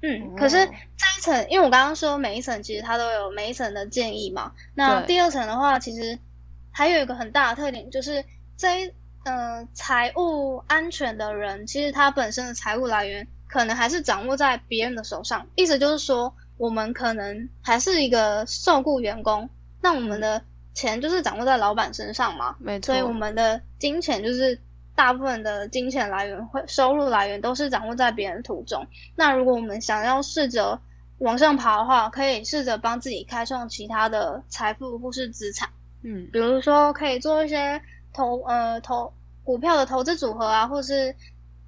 [0.00, 0.72] 嗯，可是这
[1.16, 6.18] 一层，因为我刚刚说每一层其实它都有每一层的建议嘛，那第二层的话，其实
[6.72, 8.24] 还有一个很大的特点，就是
[8.56, 8.92] 这一。
[9.24, 15.46] 嗯，财务安全的人，其实他本身的财务来源可能还是掌握在别人的手上。
[15.54, 19.48] 意思就是说，我们可能还是一个受雇员工，
[19.80, 20.42] 那我们的
[20.74, 22.56] 钱就是掌握在老板身上嘛。
[22.58, 22.94] 没错。
[22.94, 24.58] 所以我们的金钱就是
[24.94, 28.86] 大部分的金钱来源会收入来源都是掌握在别人途中。
[29.16, 30.80] 那如果我们想要试着
[31.18, 35.68] 往上爬的话，可以试着帮自己开创其他的财富或是资产。
[36.02, 37.80] 嗯，比如说可以做一些。
[38.14, 39.10] 投呃投
[39.42, 41.16] 股票的投资组合啊，或是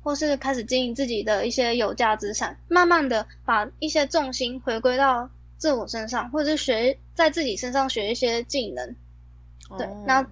[0.03, 5.31] 或是开始经营自己的一些有价资产，慢慢的把一些重心回归到
[5.65, 8.95] 自我身上，或者是学在自己身上学一些技能。
[9.79, 10.23] 对，那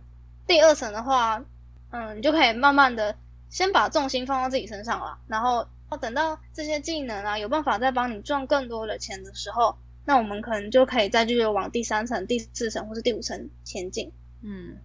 [0.47, 1.43] 第二层的话，
[1.89, 3.17] 嗯，你就可以慢慢的
[3.49, 5.67] 先把重心放到自己身上了，然后
[6.03, 14.13] 等到这些技能啊有办法再帮你赚更多的钱的时候，那我们可能就可以再继续往第三层、第四层或是第五层前进。
[14.43, 14.77] 嗯。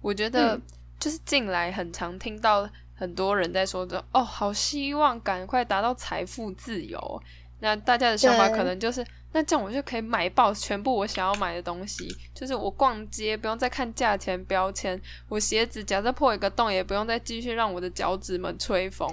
[0.00, 0.60] 我觉得
[1.00, 7.20] 就是近来很常听到很多人在说的哦，好希望赶快达到财富自由。
[7.58, 19.08] 那大家的想法可能就是，那这样我就可以买爆全部我想要买的东西，就是我逛街不用再看价钱标签，我鞋子假设破一个洞也不用再继续让我的脚趾们吹风，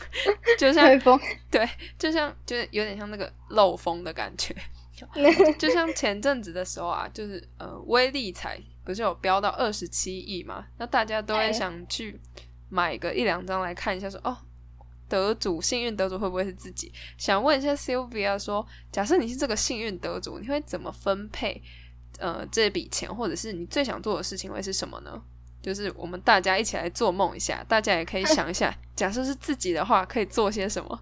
[0.58, 4.54] 就像吹风， 对，就像就是有点像那个漏风的感觉，
[5.58, 8.60] 就像前阵子的时候啊，就是呃微利彩。
[8.86, 10.64] 不是有飙到二十七亿嘛？
[10.78, 12.16] 那大家都会想去
[12.68, 14.38] 买个一两张来看一下，说哦，
[15.08, 16.92] 得主幸运得主会不会是自己？
[17.16, 21.62] 想问一下 Sylvia，说假设你是这个幸运得主，你会怎么分配
[22.18, 25.22] 呃这笔钱，或者是你最想做的事情会是什么呢？
[25.62, 31.00] 就是我们大家一起来做梦一下，大家也可以想一下， 假设是自己的话，可以做些什么？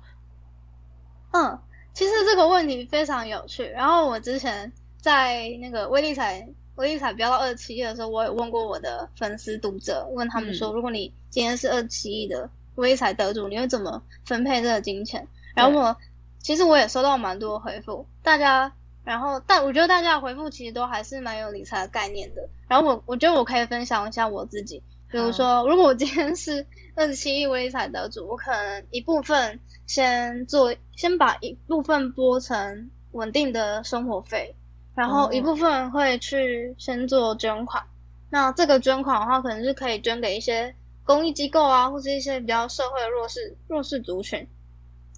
[1.32, 1.58] 嗯，
[1.92, 3.64] 其实这个问题非常有趣。
[3.64, 6.46] 然后我之前在那个威力彩。
[6.76, 15.26] 威力彩飙到二七亿的时候，我也问过我的粉丝读者，问他们说，如果你今天是二七亿的威力彩得主，你会怎么分配这个金钱？
[15.54, 15.96] 然后我
[16.38, 18.72] 其实我也收到蛮多回复，大家，
[19.04, 22.48] 然后但我觉得大家的回复其实都还是蛮有理财的概念的。
[22.68, 34.54] 然后我我觉得我可以分享一下我自己，比如说，如果我今天是 二十七亿威力彩得主，我可能一部分先做，先把一部分拨成稳定的生活费。
[34.94, 37.82] 然后一部分会去先做捐款，
[38.30, 44.48] 那这个捐款的话，可能是可以捐给一些公益机构啊，或是一些比较社会的弱势弱势族群。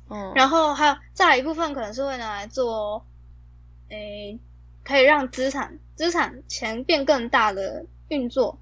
[0.09, 3.05] 嗯，然后还有再来一部分可能是会拿来做，
[3.88, 4.38] 诶，
[4.85, 8.59] 可以让资产资产钱变更大的运作，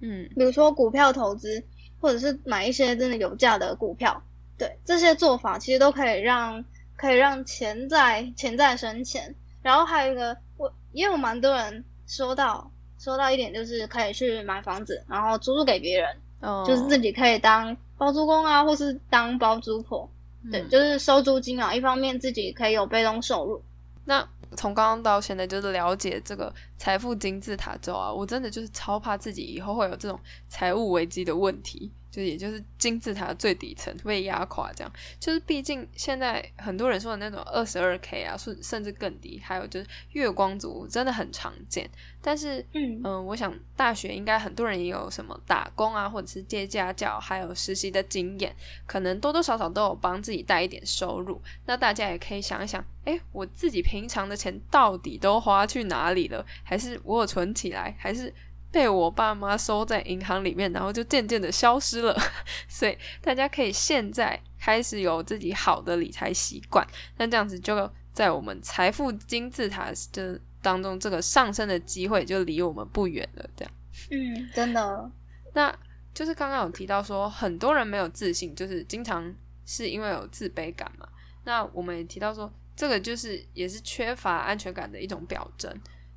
[0.00, 1.62] 嗯，比如说股票投资，
[2.00, 4.22] 或者是买一些真的有价的股票，
[4.56, 6.64] 对这些做法其实都可以让
[6.96, 9.34] 可以让钱在钱在生钱。
[9.62, 20.08] 然后还有一个，我也有蛮多人说到说到一点，就是可以去买房子，然后租租给别人，哦，就是自己可以当包租公啊，或是当包租婆。
[20.50, 23.62] 对，嗯就是收租金啊，一方面自己可以有被动收入。
[24.04, 24.24] 那
[24.56, 30.18] 从刚刚到现在，就是了解这个财富金字塔之后啊，我真的就是超怕自己以后会有这种
[30.48, 34.90] 财务危机的问题，就也就是金字塔最底层被压垮，这样。
[35.20, 41.86] 就是毕竟现在很多人说的那种二十二 K 啊，甚甚至更低，还有就是月光族真的很常见。
[42.22, 51.40] 但是，嗯嗯，我想大学应该很多人也有什么打工啊，或者是接家教，还有实习的经验，可能多多少少都有帮自己带一点收入。
[51.66, 56.44] 那大家也可以想一想，诶，我自己平常的钱到底都花去哪里了？
[56.64, 57.94] 还是我有存起来？
[57.98, 58.32] 还是
[58.76, 62.14] 被我爸妈收在银行里面，然后就渐渐的消失了？
[62.68, 66.86] 所以大家可以现在开始有自己好的理财习惯，
[67.16, 73.48] 那这样子就在我们财富金字塔的当中，这个上升的机会就离我们不远了。
[73.56, 73.72] 这样。
[74.10, 75.10] 嗯，真的，
[75.54, 75.74] 那
[76.12, 79.34] 就是刚刚有提到说，很多人没有自信，就是经常
[79.64, 81.08] 是因为有自卑感嘛。
[81.44, 85.74] 那我们也提到说，这个就是也是缺乏安全感的一种表征。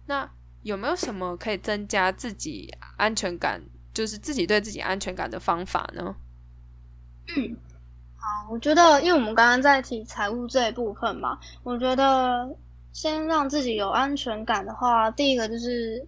[0.07, 0.29] 那
[0.63, 3.61] 有没有什么可以增加自己安全感，
[3.93, 6.15] 就是自己对自己安全感的方法呢？
[7.27, 7.55] 嗯，
[8.17, 12.57] 好，我觉得，因为我们刚刚在提财务这一部分嘛，我觉得
[12.91, 16.07] 先让自己有安全感的话，第一个就是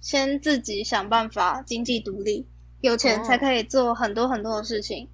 [0.00, 2.46] 先自己想办法经济独立，
[2.80, 5.08] 有钱才可以做很多很多的事情，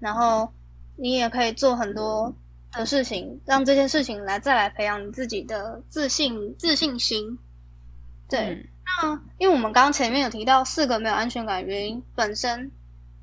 [0.00, 0.52] 然后
[0.96, 2.34] 你也可以做很多
[2.72, 7.38] 的事情，让这件事情来再来培养你自己的自信自信心。
[8.28, 8.68] 对，嗯
[9.02, 12.70] 那因为我们刚刚前面有提到四个没有安全感原因，本身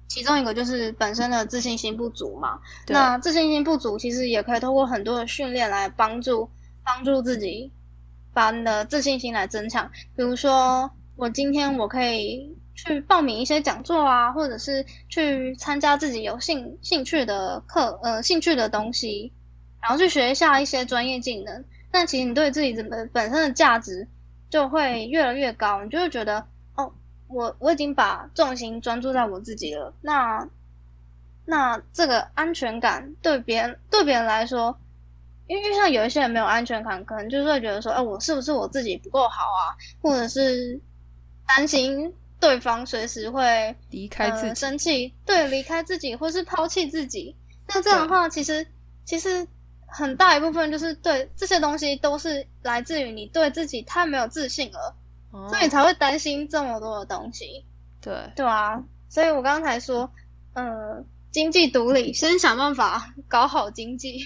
[0.08, 2.60] 其中一个就是本身的自信心不足嘛。
[2.88, 6.50] 那自信心不足其实也可以通过很多的训练来帮助
[6.84, 7.72] 帮助自己
[8.34, 9.90] 把你的自信心来增强。
[10.16, 19.32] 比如说，我今天我可以去报名一些讲座啊，或者是去参加自己有兴兴趣的课，呃，兴趣的东西，
[19.82, 21.64] 然后去学一下一些专业技能。
[21.94, 24.08] 那其实你对自己本本身的价值
[24.52, 26.94] 就会越来越高，你就会觉得哦，
[27.28, 29.92] 我我已经把重心专注在我自己了。
[30.02, 30.48] 那
[31.46, 34.78] 那这个安全感对别人对别人来说，
[35.48, 40.80] 因为像有一些人没有安全感，可能就是会觉得说，哎、我是不是我自己不够好啊，或者是
[41.48, 47.36] 担心对方随时会离开自呃、己，生气，对，离开自己或是抛弃自己。
[47.68, 48.68] 那这样的话，其实
[49.06, 49.48] 其实
[49.92, 54.96] 很大一部分就是对这些东西都是来自于你对自己太没有自信了，
[55.32, 57.66] 哦所以你才会担心这么多的东西，
[58.00, 58.84] 对，对啊。
[59.10, 60.10] 所以我刚才说，
[60.54, 64.26] 呃，经济独立，先想办法搞好经济，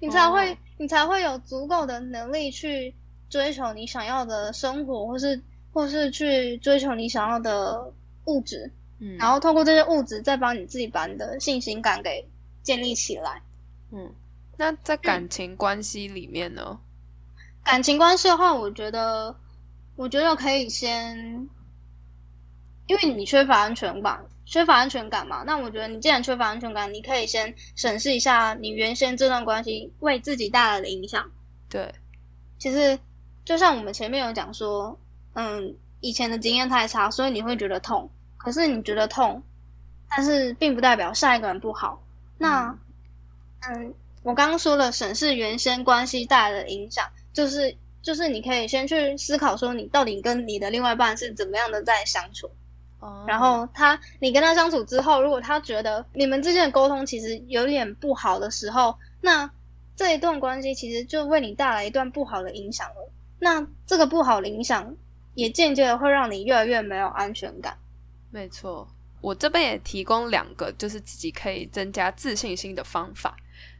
[0.00, 2.92] 你才会、哦你才会有足够的能力去
[3.30, 5.40] 追求你想要的生活，或是
[5.72, 7.92] 或是去追求你想要的
[8.24, 8.72] 物质。
[8.98, 12.28] 嗯，然后通过这些物质，再帮你自己把你的信心感给
[12.64, 13.40] 建立起来。
[13.92, 14.12] 嗯，
[14.56, 16.78] 那在感情关系里面呢？
[17.62, 19.34] 感情关系的话，我觉得，
[19.96, 21.48] 我觉得可以先，
[22.86, 31.30] 因为你缺乏安全感，缺乏安全感嘛，那我觉得你既然缺乏安全感，你可以先审视一下你原先这段关系为自己带来的影响。
[31.68, 31.94] 对，
[32.58, 32.98] 其实
[33.44, 34.98] 就像我们前面有讲说，
[35.32, 38.10] 嗯，以前的经验太差，所以你会觉得痛。
[38.36, 39.42] 可是你觉得痛，
[40.10, 42.04] 但是并不代表下一个人不好。
[42.36, 42.76] 那，
[43.60, 52.50] 嗯，我刚刚说了审视原先关系带来的影响，就是就是你可以先去思考说，你到底跟你的另外一半是怎么样的在相处。
[53.00, 59.50] 哦然后他，你跟他相处之后，如果他觉得你们之间的沟通其实有点不好的时候，那
[59.94, 63.12] 这一段关系其实就为你带来一段不好的影响了。
[63.38, 64.96] 那这个不好的影响，
[65.34, 67.76] 也间接的会让你越来越没有安全感。
[68.30, 68.88] 没错，
[69.20, 73.36] 我这边也提供两个，就是自己可以增加自信心的方法。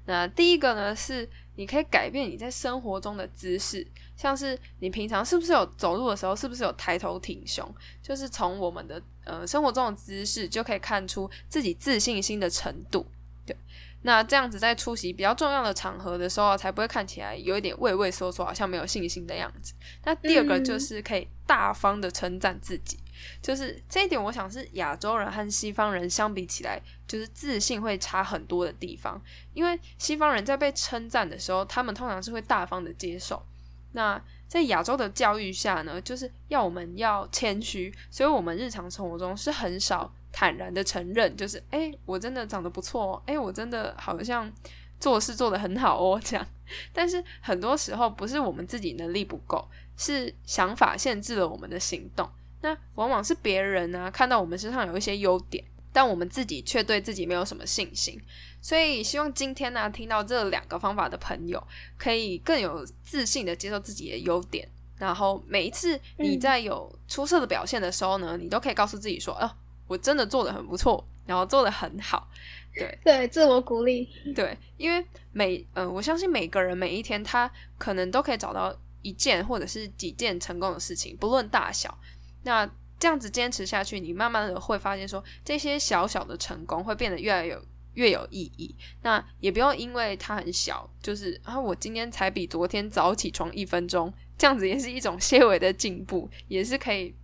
[0.06, 3.86] 那第一个呢，是你可以改变你在生活中的姿势，
[4.16, 13.06] 像是你平常是不是有走路的时候，是不是有抬头挺胸，就是从我们的呃生活中的姿势就可以看出自己自信心的程度。
[13.46, 13.56] 对，
[14.02, 19.72] 那这样子在出席比较重要的场合的时候，才不会看起来有一点畏畏缩缩，好像没有信心的样子。
[20.04, 22.98] 那第二个就嗯是可以大方的称赞自己。
[23.42, 29.20] 就是这一点，我想是亚洲人和西方人相比起来，就是自信会差很多的地方。
[29.52, 33.44] 因为西方人在被称赞的时候，他们通常是会大方的接受。
[33.92, 44.52] 那在亚洲的教育下呢，就是要我们要谦虚，所以我们日常生活中是很少坦然的承认，就是哎，我真的长得不错哦，哎，我真的好像
[44.98, 46.46] 做事做得很好哦， 这样。
[46.92, 52.28] 但是很多时候不是我们自己能力不够，是想法限制了我们的行动。
[52.64, 55.62] 那往往是别人呢看到我们身上有一些优点，
[55.92, 58.18] 但我们自己却对自己没有什么信心。
[58.62, 61.62] 所以希望今天呢，听到这两个方法的朋友，
[61.98, 64.66] 可以更有自信的接受自己的优点。
[64.96, 69.50] 然后每一次你在有出色的表现的时候呢，你都可以告诉自己说：“哦，
[69.86, 72.26] 我真的做的很不错，然后做的很好。”
[72.74, 74.08] 对对，自我鼓励。
[74.34, 81.98] 对，因为每嗯，我相信每个人每一天他可能都可以找到一件或者是几件成功的事情，不论大小。
[82.44, 87.58] 那这样子坚持下去，你慢慢的会发现说，这些小小的成功会变得越来越
[87.94, 88.74] 越有意义。
[89.02, 97.14] 那也不用因为它很小，就是啊，我今天才比昨天早起床一分钟，这样子也是一种些微的进步，也是可以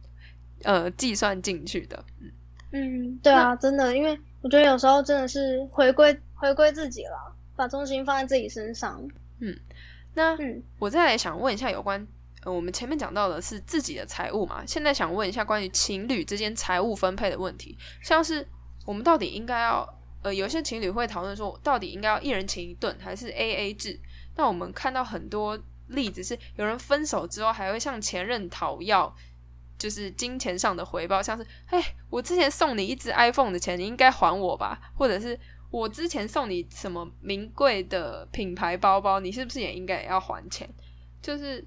[0.64, 2.04] 呃计算进去的。
[2.20, 2.32] 嗯
[2.72, 9.02] 嗯，对啊，真的，因为我觉得有时候真的是回归回归自己了，把重心放在自己身上。
[9.40, 9.58] 嗯，
[10.14, 12.06] 那嗯我再来想问一下有关。
[12.43, 18.47] 呃，我们前面讲到的是自己的财务嘛，现在想问一下关于情侣之间财务分配的问题，像是
[18.86, 19.86] 我们到底应该要，
[20.22, 24.01] 呃，有些情侣会讨论说，到底应该要一人请一顿还是 A A 制？
[24.36, 29.14] 那我们看到很多例子是，有人分手之后还会向前任讨要，
[29.76, 34.80] 就是金钱上的回报，像是，哎，我之前送你一只 iPhone 的钱，你应该还我吧？
[34.95, 35.38] 或者是
[35.70, 40.66] 我之前送你什么名贵的品牌包包，你是不是也应该要还钱？
[41.20, 41.62] 就是。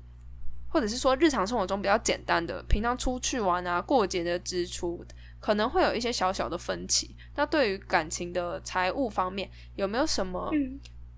[0.74, 5.06] 或者是说日常生活中比较简单的，平常出去玩啊、过节的支出，
[5.40, 7.16] 可能会有一些小小的分歧。
[7.36, 10.52] 那对于感情的财务方面，有没有什么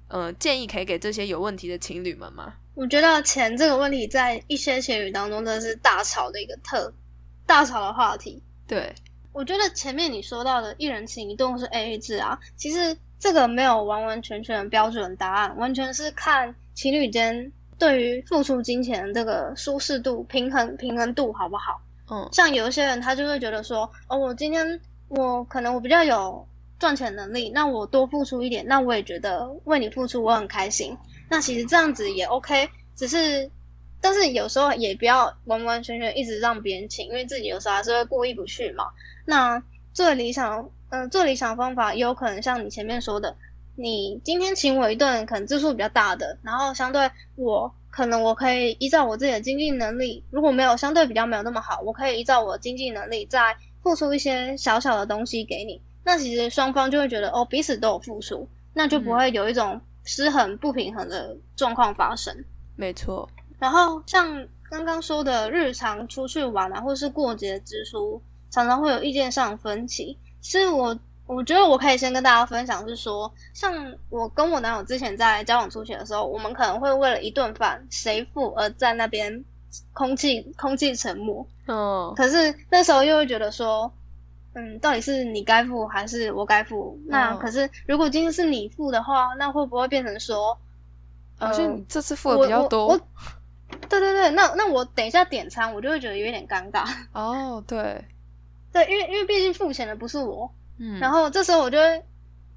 [0.09, 2.55] 呃建议可以给这些有问题的情侣们吗？
[2.73, 6.93] 我觉得钱这个问题在一些情侣当中真的是大吵的一个特
[7.45, 8.43] 大吵的话题。
[8.67, 8.93] 对，
[9.31, 17.53] 我觉得前面你说到的一人情一顿是 A A 制啊，其实这个没有完完全全的标准答案，完全是看情侣间。
[17.77, 21.81] 对于付出金钱的这个舒适度、平衡平衡度好不好？
[22.09, 26.47] 嗯，像有一些人他就会觉得说，哦，我今天我可能我比较有
[26.77, 30.95] 赚钱能力，那我多付出一点，那我也觉得为你付出我很开心。
[31.29, 33.49] 那其实这样子也 OK，只是
[33.99, 38.85] 但是有时候也不要完完全全一直让别人请，因为自己有时候还是会过意不去嘛。
[39.25, 39.63] 那
[39.93, 43.35] 最理想，嗯，最理想方法也有可能像你前面说的。
[43.75, 55.81] 你今天请我一顿，可能字数比较大的，然后相对我可能我可以依照我自己的经济能力，如果没有相对比较没有那么好，我可以依照我经济能力再付出一些小小的东西给你。
[56.03, 62.45] 那其实双方就会觉得哦，彼此都有付出，那就不会有一种失衡不平衡的状况发生。
[62.75, 63.29] 没错。
[63.59, 68.21] 然后像刚刚说的日常出去玩啊，或者是过节支出，
[68.51, 70.17] 常常会有意见上分歧。
[70.39, 70.97] 其实我。
[71.27, 73.73] 我觉得我可以先跟大家分享，是说，像
[74.09, 79.43] 我跟我男友之前在交往初期的时候，我们可能会为了一顿饭谁付而在那边
[79.93, 81.47] 空气空气沉默。
[81.65, 82.13] 哦。
[82.15, 83.91] 可是那时候又会觉得说，
[84.53, 86.99] 嗯，到底是你该付还是我该付？
[87.07, 90.55] 那可是如果今天是你付的话，那会不会变成说，
[91.39, 92.95] 好像你这次付的比较多？
[93.89, 96.85] 对对对，那那我等一下点餐，我就会觉得有点尴尬。
[97.13, 98.05] 哦，对，
[98.71, 100.49] 对，因为因为毕竟付钱的不是我。
[100.77, 102.03] 嗯，然后这时候我就会，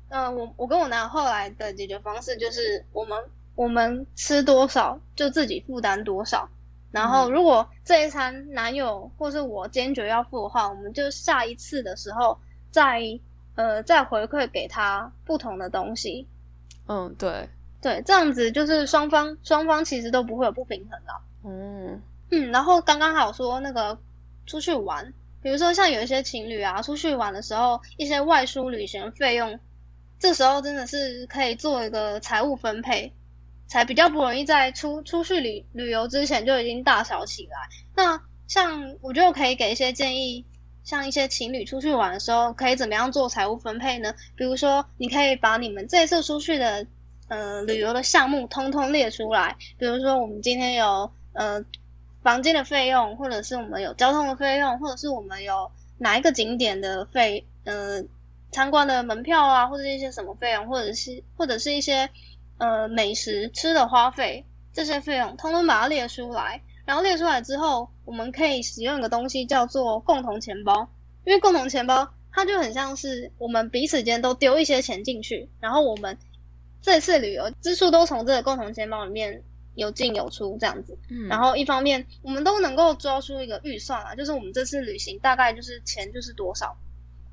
[0.09, 3.19] 呃，我我跟我男友后来的解决方式就是，我们
[3.55, 6.49] 我们吃多少就自己负担多少，
[6.91, 12.39] 然后如果这一餐男友或是我坚决要付的话，我们就下一次的时候
[12.71, 13.21] 再
[13.55, 16.27] 呃再回馈给他不同的东西。
[16.87, 17.49] 嗯，对
[17.81, 21.13] 对，这样子就是双方双方其实都不会有不平衡的。
[21.45, 23.97] 嗯嗯，然后刚刚好说那个
[24.47, 25.13] 出去玩。
[25.41, 29.61] 比如说，像有一些情侣啊，出去玩的时候，一些外出旅行费用，
[30.19, 33.13] 这时候真的是可以做一个财务分配，
[33.69, 37.57] 才比较不容易在出出去旅旅游之前就已经大吵起来。
[37.95, 40.45] 那像我觉得可以给一些建议，
[40.83, 44.13] 像一些情侣出去玩的时候，可以怎么样做财务分配呢？
[44.35, 46.85] 比如说，你可以把你们这次出去的
[47.29, 51.65] 呃旅游的项目通通列出来，比如说我们今天有呃。
[52.29, 58.05] 房间的费用，或者是我们有交通的费用，或者是我们有哪一个景点的费，呃，
[58.53, 62.11] 参观的门票啊，或者一些什么费用，或者是或者是一些
[62.59, 70.87] 呃美食吃的花费，这些费用通通把它列出来，然后列出来之后，我们可以使用一个东西叫做共同钱包，
[71.25, 76.19] 因为共同钱包它就很像是我们彼此间都丢一些钱进去，然后我们
[76.83, 79.43] 这次旅游支出都从这个共同钱包里面
[79.79, 80.99] 有进有出这样子。
[81.09, 86.77] 嗯，然后一方面我们都能够抓出一个预算啊，就是我们这次旅行大概就是钱就是多少。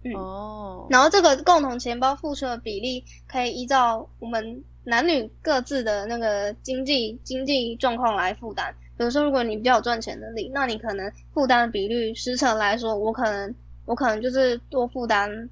[0.04, 8.76] 嗯哦，然后这个共同钱包付出的比例可以依照我们男女各自的那个经济经济状况来负担。
[8.98, 13.54] 比如说，如果你比较有赚钱能力，那你可能负担的比率十成来说，我可能
[13.86, 15.50] 我可能就是多负担，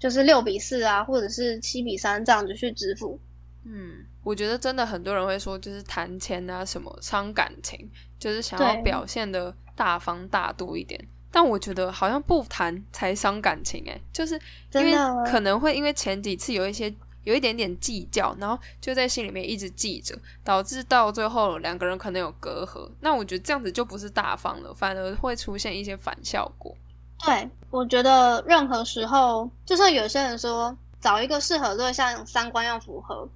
[0.00, 3.20] 就是六比四啊，或者是七比三这样子去支付。
[3.64, 11.02] 嗯，我觉得真的很多人会说，就是谈钱啊什么伤感情，就是想要表现的大方大度一点。
[11.30, 14.40] 但我觉得好像不谈才伤感情诶、就是
[14.74, 14.92] 因为
[15.26, 16.94] 可能会因为前几次有一些
[17.24, 22.88] 有一点点计较，然后就在心里面一直记着，导致到最后两个人可能有隔阂。
[23.00, 26.76] 那我觉得这样子就不是大方了，反而会出现一些反效果。
[27.24, 33.28] 对，我觉得任何时候，就算有些人说，找一个适合对象，三观要符合。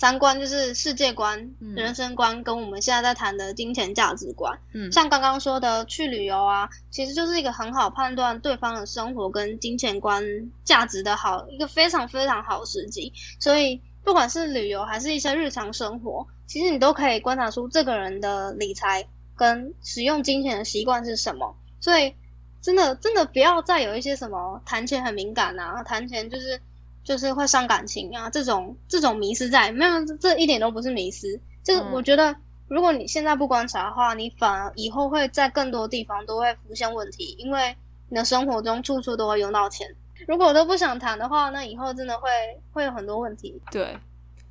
[0.00, 4.58] 三观就是世界观、嗯人生观，跟我们现在在谈的金钱价值观。
[4.72, 10.24] 嗯，像刚刚说的去旅游啊，其实就是一个很好判断对方的生活跟金钱观
[10.64, 13.12] 价值的好一个非常非常好的时机。
[13.38, 21.54] 所以不管是旅游还是一些日常生活，其实你都可以观察出这个人的理财跟使用金钱的习惯是什么。
[21.78, 22.14] 所以
[22.62, 26.58] 真的真的不要再有一些什么谈钱很敏感啊，谈钱就是
[27.10, 32.36] 就是会伤感情啊这种这种迷失在，没有这一点都不是迷失，就是嗯我觉得。
[32.68, 37.74] 如果你现在不观察的话，你反而以后会在更多地方都会浮现问题，因为
[38.08, 39.96] 你的生活中处处都会用到钱。
[40.28, 42.30] 如果都不想谈的话，那以后真的会
[42.72, 43.60] 会有很多问题。
[43.72, 43.98] 对，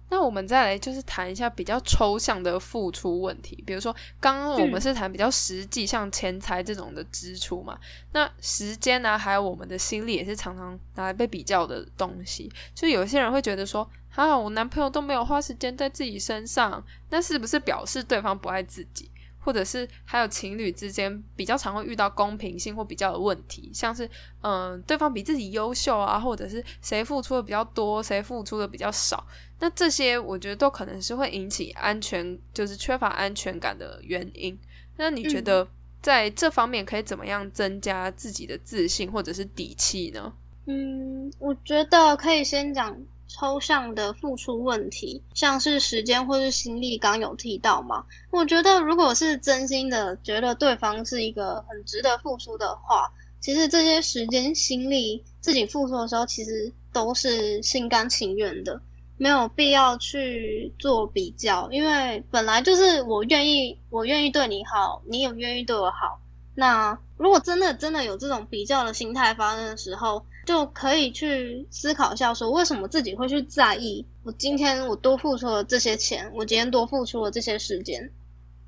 [0.09, 7.77] 那我们再来就是谈一下比较抽象的付出问题，比如说刚刚我们嗯是谈比较实际，像钱财这种的支出嘛，
[8.13, 12.51] 那时间呢、还有我们的心力也是常常拿来被比较的东西。
[12.73, 19.09] 就有些人会觉得说，啊，我男朋友都没有花时间在自己身上，那是不是表示对方不爱自己？
[19.49, 24.07] 或者是还有情侣之间比较常会遇到公平性或比较的问题，像是
[24.43, 29.25] 嗯，对方比自己优秀啊，或者是谁付出的比较多，谁付出的比较少。
[29.57, 34.55] 那这些我觉得都可能是会引起安全，就是缺乏安全感的原因。
[34.97, 35.67] 那你觉得
[35.99, 40.31] 在这方面可以怎么样增加自己的自信或者是底气呢？
[40.67, 42.95] 嗯，我觉得可以先讲
[43.29, 48.03] 抽象的付出问题，像是时间或是心力，刚有提到嘛。
[48.31, 53.09] 我觉得如果是真心的觉得对方是一个很值得付出的话，
[53.39, 58.81] 其实这些时间、心力自己付出的时候，其实都是心甘情愿的，
[59.17, 66.19] 没有必要去做比较，因为本来就是我愿意，我愿意对你好，你也愿意对我好。
[66.55, 78.11] 那如果真的真的有这种比较的心态发生的时候，就可以去思考一下，说为什么自己会去在意我今天我多付出了这些钱，我今天多付出了这些时间，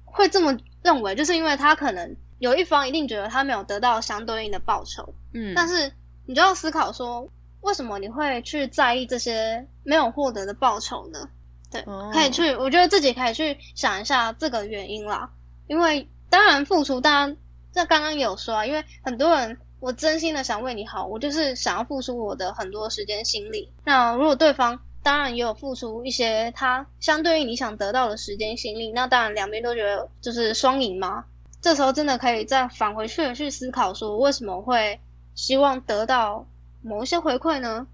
[0.06, 5.92] 会这么认为，就是因为他可能有一方一定觉得他没有得到相对应的报酬，嗯，但是
[6.28, 7.28] 你就要思考说，
[7.62, 11.30] 为什么你会去在意这些没有获得的报酬呢？
[11.72, 15.32] 对，哦可以去，我觉得自己可以去想一下这个原因啦。
[15.66, 17.38] 因为当然付出，当然
[17.74, 23.70] 这刚刚有说啊，因为很多人我真心的想为你好，我就是想要付出我的很多时间心力。
[23.84, 31.26] 那如果对方当然也有付出一些他相对于你想得到的时间心力，那当然两边都觉得就是双赢嘛。
[31.60, 35.00] 这时候真的可以再返回去去思考说，为什么会
[35.34, 36.46] 希望得到
[36.84, 37.88] 某一些回馈呢？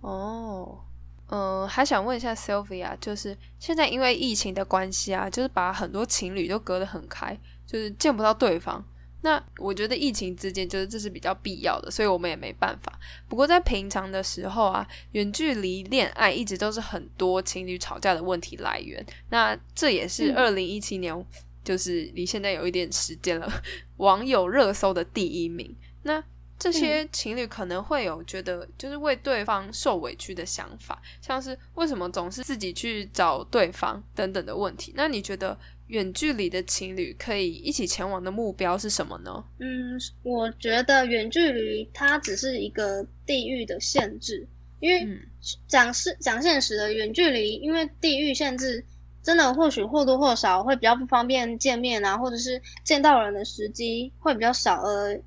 [0.00, 0.80] 哦，
[1.28, 8.84] 嗯、还想问一下 Sylvia，就是现在因为疫情的关系啊，就是把很多情侣都隔得很开，就是见不到对方。
[9.20, 12.98] 那我觉得疫情之间就是这是比较必要的，所以我们也没办法。
[13.28, 19.04] 不过在平常的时候啊，远距离恋爱一直都是很多情侣吵架的问题来源。
[19.30, 21.26] 那这也是嗯二零一七年，
[21.64, 23.62] 就是离现在有一点时间了，
[23.98, 25.74] 网友热搜的第一名。
[26.02, 26.22] 那
[26.58, 34.92] 这些情侣可能会有觉得就是为对方受委屈的想法，像是为什么总是自己去找对方等等的问题。
[34.96, 35.56] 那你觉得
[35.86, 39.44] 远距离的情侣可以一起前往的目标是什么呢？
[39.60, 44.46] 嗯，我觉得远距离它只是一个地域的限制，
[44.80, 45.20] 因为嗯
[45.68, 48.84] 讲是讲现实的远距离，因为地域限制，
[49.22, 55.22] 真的或许或多或少会比较不方便见面啊，或者是见到人的时机会比较少，而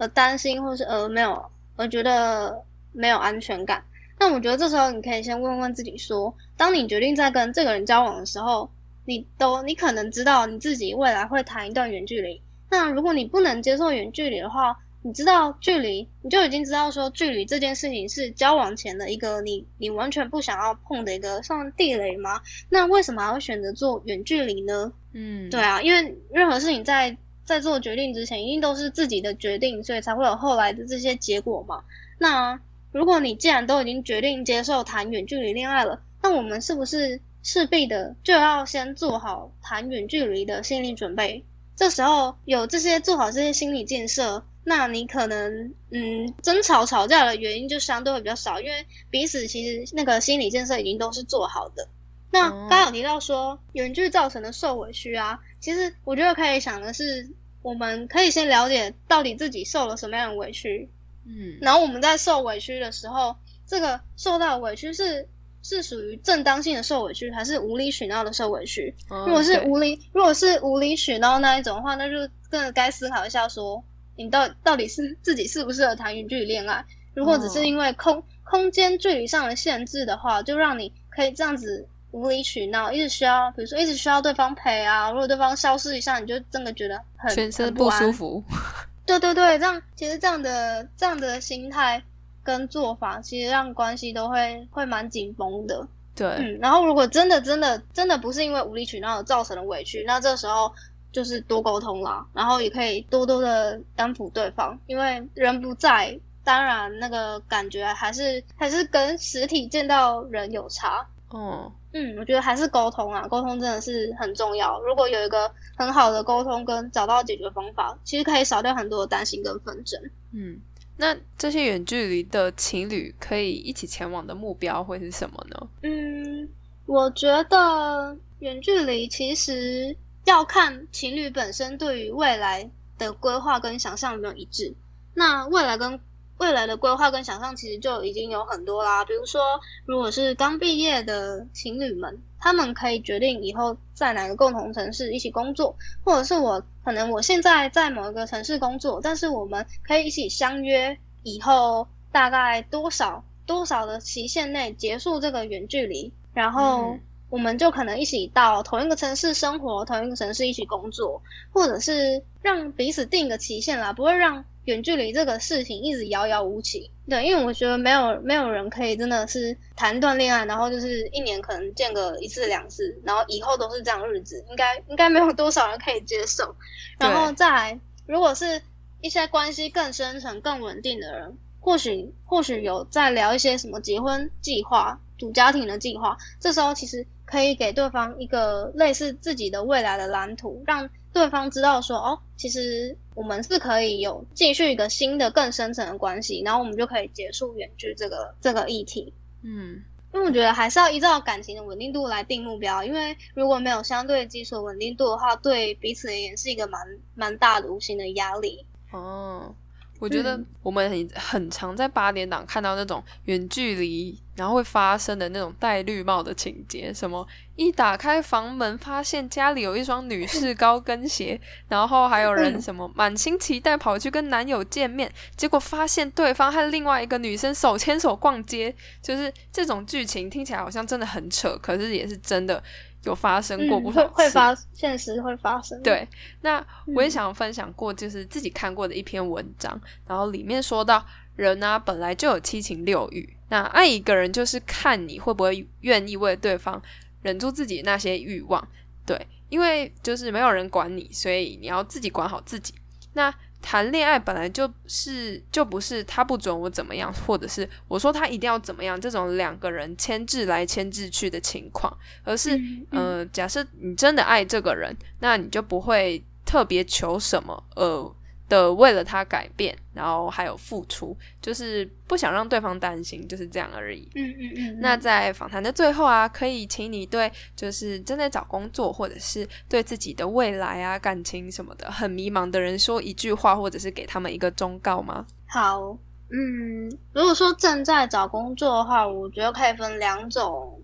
[0.00, 3.84] 而担心或是而没有而觉得没有安全感。
[4.18, 8.70] 那我觉得这时候你可以先问问自己说，当你决定在跟这个人交往的时候，
[9.04, 12.42] 你都你可能知道你自己未来会谈一段远距离。
[12.68, 22.42] 那如果你不能接受远距离的话，你知道距离，你就已经知道说距离这件事情是交往前的一个你你完全不想要碰的一个像地雷吗？
[22.68, 24.92] 那为什么还会选择做远距离呢？
[25.14, 31.82] 嗯，对啊，因为任何事情在在做决定之前，一定都是自己的决定，所以才会有后来的这些结果嘛。
[32.18, 32.60] 那
[32.92, 41.44] 如果你既然都已经决定接受谈远距离恋爱了，那我们是不是势必的就要先做好谈远距离的心理准备？
[41.76, 51.88] 这时候有这些做好这些心理建设，那你可能嗯争吵吵架的原因就相对会比较少，因为彼此其实那个心理建设已经都是做好的。
[52.30, 57.28] 那刚刚有提到说远距造成的受委屈啊，其实我觉得可以想的是，
[57.62, 60.88] 我们可以先了解到底自己受了什么样的委屈，
[61.26, 65.28] 嗯，然后我们在受委屈的时候，这个受到委屈是
[65.62, 68.94] 是属于正当性的受委屈，还是无理取闹的受委屈？
[69.08, 72.16] 如如果是无理，如果是无理取闹那一种的话，那就
[72.50, 73.84] 真的该思考一下，说
[74.16, 76.84] 你到到底是自己适不适合谈远距离恋爱？
[77.14, 88.42] 如果只是因为空空间距离上的限制的话，就让你可以这样子无理取闹，一直需要，比如说一直需要对方陪啊，如果对方消失一下，你就真的觉得很全身不舒服，
[89.06, 92.02] 对对对，这样其实这样的这样的心态
[92.42, 95.86] 跟做法，其实让关系都会会蛮紧绷的。
[96.14, 100.70] 对，嗯，然后如果真的真的真的不是因为无理取闹造成的委屈，那这时候
[101.12, 111.06] 就是多沟通啦，然后也可以多多的安抚对方，因为人不在，当然那个感觉还是还是跟实体见到人有差。
[111.30, 114.80] 哦，嗯，我觉得还是沟通啊，沟通真的是很重要。
[114.82, 120.00] 如果有一个很好的沟通跟找到解决方法，其实可以少掉很多的担心跟纷争。
[120.32, 120.60] 嗯，
[120.96, 125.68] 那这些远距离的情侣可以一起前往的目标会是什么呢？
[125.82, 126.48] 嗯，
[126.86, 134.72] 我觉得远距离其实要看情侣本身对于未来的规划跟想象有没有一致。
[135.14, 135.98] 那未来跟
[136.40, 139.42] 未来的规划跟想象其实就已经有很多啦，比如说，
[139.84, 156.96] 如果是刚毕业的情侣们，他们可以决定以后在哪个共同城市一起工作，或者是我可能我现在在某一个城市工作，但是我们可以一起相约以后大概多少多少的期限内结束这个远距离，然后
[157.30, 161.22] 我们就可能一起到同一个城市生活，同一个城市一起工作，
[161.52, 166.90] 或者是让彼此定个期限啦，不会让远距离这个事情一直遥遥无期。
[167.08, 176.54] 对，因为我觉得没有没有人可以真的是谈一段恋爱，然后就是一年可能见个一次两次，然后以后都是这样日子，应该应该没有多少人可以接受。
[176.98, 178.60] 然后再来，如果是
[179.00, 199.14] 一些关系更深层、更稳定的人，或许或许有在聊一些什么结婚计划、组家庭的计划，这时候其实可以给对方一个类似自己的未来的蓝图，让对方知道说，哦，其实我们是可以有继续一个新的更深层的关系，然后我们就可以结束远距这个这个议题。
[199.42, 208.66] 嗯，因为我觉得还是要依照感情的稳定度来定目标，因为如果没有相对基础稳定度的话，对彼此而言是一个蛮蛮大的无形的压力。
[208.92, 209.54] 哦，
[210.00, 210.46] 我觉得嗯。
[210.62, 217.26] 我们很很常在八点档看到那种远距离，然后会发生的那种戴绿帽的情节，什么
[217.56, 222.60] 一打开房门发现家里有一双女士高跟鞋，然后还有人嗯。
[222.60, 232.62] 什么满心期待跑去跟男友见面，结果发现对方和另外一个女生手牵手逛街，就是这种剧情听起来好像真的很扯，可是也是真的
[233.04, 234.14] 有发生过嗯，不少次。
[234.14, 236.06] 会会发现实会发生。，对，
[236.42, 241.04] 那我也嗯想分享过，就是自己看过的一篇文章，然后里面说到，
[241.36, 246.80] 人啊本来就有七情六欲，那爱一个人就是看你会不会愿意为对方
[247.22, 248.66] 忍住自己那些欲望，
[249.06, 252.74] 对，因为就是没有人管你，所以你要自己管好自己。
[253.14, 253.32] 那
[253.62, 261.94] 谈恋爱本来就是就不是他不准我怎么样，或者是我说他一定要怎么样这种两个人牵制来牵制去的情况，
[262.24, 263.18] 而是嗯嗯。
[263.18, 268.14] 呃，假设你真的爱这个人，那你就不会特别求什么，呃
[268.50, 274.06] 的为了他改变，然后还有付出，就是不想让对方担心，就是这样而已。
[274.14, 285.24] 嗯嗯嗯，那嗯在访谈的最后啊，可以请你对就是正在找工作，或者是对自己的未来啊、感情什么的很迷茫的人说一句话，或者是给他们一个忠告吗？
[285.46, 285.96] 好，
[286.30, 290.78] 嗯，如果说正在找工作的话，我觉得可以分两种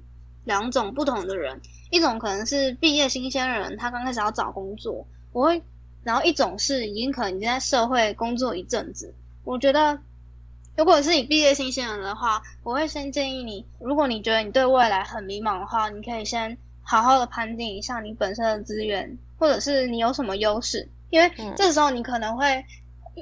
[0.45, 1.61] 两种不同的人，
[1.91, 5.63] 一种可能是毕业新鲜人，他刚开始要找工作，我会，
[6.07, 9.13] 然后一种是已经可能已经在社会工作一阵子，
[9.45, 9.99] 我觉得。
[10.79, 22.63] 如果是你毕业新鲜人的话，我会先建议你，如果你觉得你对未来很迷茫的话，你可以先好好的盘点一下你本身的资源，或者是你有什么优势，因为这时候你可能会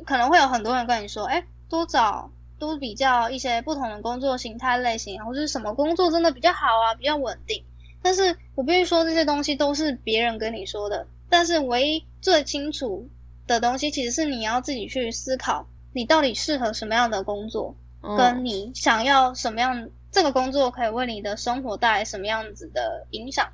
[0.05, 2.29] 可能会有很多人跟你说，哎，多找
[2.59, 7.63] 多比较一些不同的工作形态类型，或者是什么工作真的比较好啊，比较稳定。
[8.03, 11.07] 但是我必须说，这些东西都是别人跟你说的，
[11.37, 13.09] 但是唯一最清楚
[13.49, 17.75] 的东西，其实是你要自己去思考，你到底适合什么样的工作，
[18.17, 19.89] 跟你想要什么样。
[20.13, 23.49] 这个工作可以为你的生活带来什么样子的影响？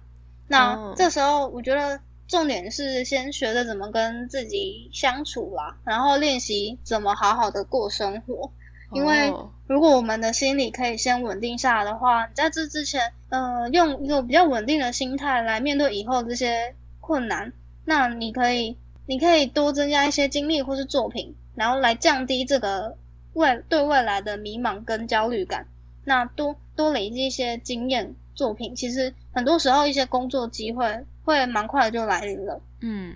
[0.47, 8.53] 那这时候我觉得重点是先学着怎么跟自己相处啦，然后练习怎么好好的过生活。
[8.93, 9.33] 因为
[9.67, 17.55] 如果我们的心理可以先稳定下来的话，在这之前，呃，用一个比较稳定的心态来面对以后这些困难，
[17.85, 18.77] 那你可以，
[19.07, 22.97] 你可以多增加一些经历或是作品，然后来降低这个
[23.33, 25.67] 未对未来的迷茫跟焦虑感。
[26.05, 32.61] 那多多累积一些经验作品，其实很多时候一些工作机会会蛮快的就来临了。
[32.81, 33.15] 嗯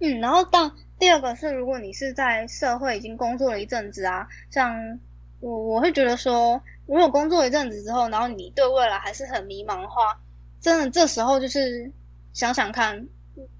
[0.00, 4.98] 嗯，然后到第二个是，如果你是在社会已经工作了一阵子啊，像
[5.40, 10.20] 我我会觉得说，如果工作一阵子之后，然后你对未来还是很迷茫的话，
[10.60, 11.90] 真的这时候就是
[12.32, 13.06] 想想看，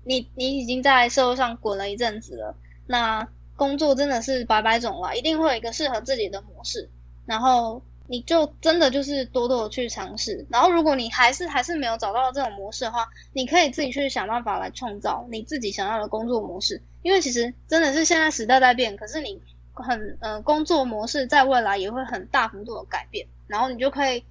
[0.05, 2.57] 你你已经在社会上滚了一阵子了，
[2.87, 6.89] 那工作真的是百百种了，一定会有一个适合自己的模式，
[7.27, 7.83] 然后。
[8.09, 16.83] 你就真的就是多多的去尝试，然后如果你还是还是没有找到这种模式的话，你可以自己去想办法来创造你自己想要的工作模式。
[17.03, 19.41] 因为其实真的是现在时代在变，可是你
[19.73, 24.23] 很呃工作模式在未来也会很大幅度的改变，然后你就可以，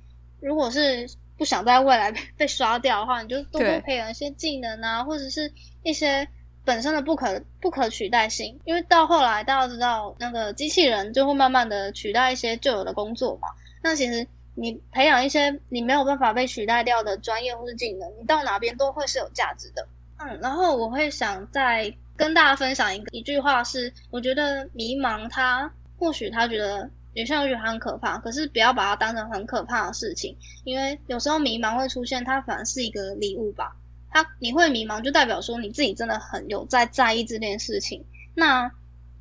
[0.42, 1.10] 如果是
[1.42, 6.28] 不想在未来被刷掉的话，你就多多培养一些技能啊，或者是一些。
[6.64, 13.48] 本身的不可不可取代性，因为到后来大家知道，那个机器人就会慢慢的取代一些旧有的工作嘛。
[13.82, 19.88] 那其实你培养一些你没有办法被取代掉的专业或是技能，你到哪边都会是有价值的。
[20.18, 33.76] 嗯，然后我会想再跟大家分享一个一句话是，我觉得迷茫，他或许他觉得有些人觉得很可怕，可是不要把它当成很可怕的事情，因为有时候迷茫会出现，它反而是一个礼物吧。
[34.10, 38.06] 它你会迷茫，就代表说你自己真的很有在在意这件事情。
[38.34, 38.72] 那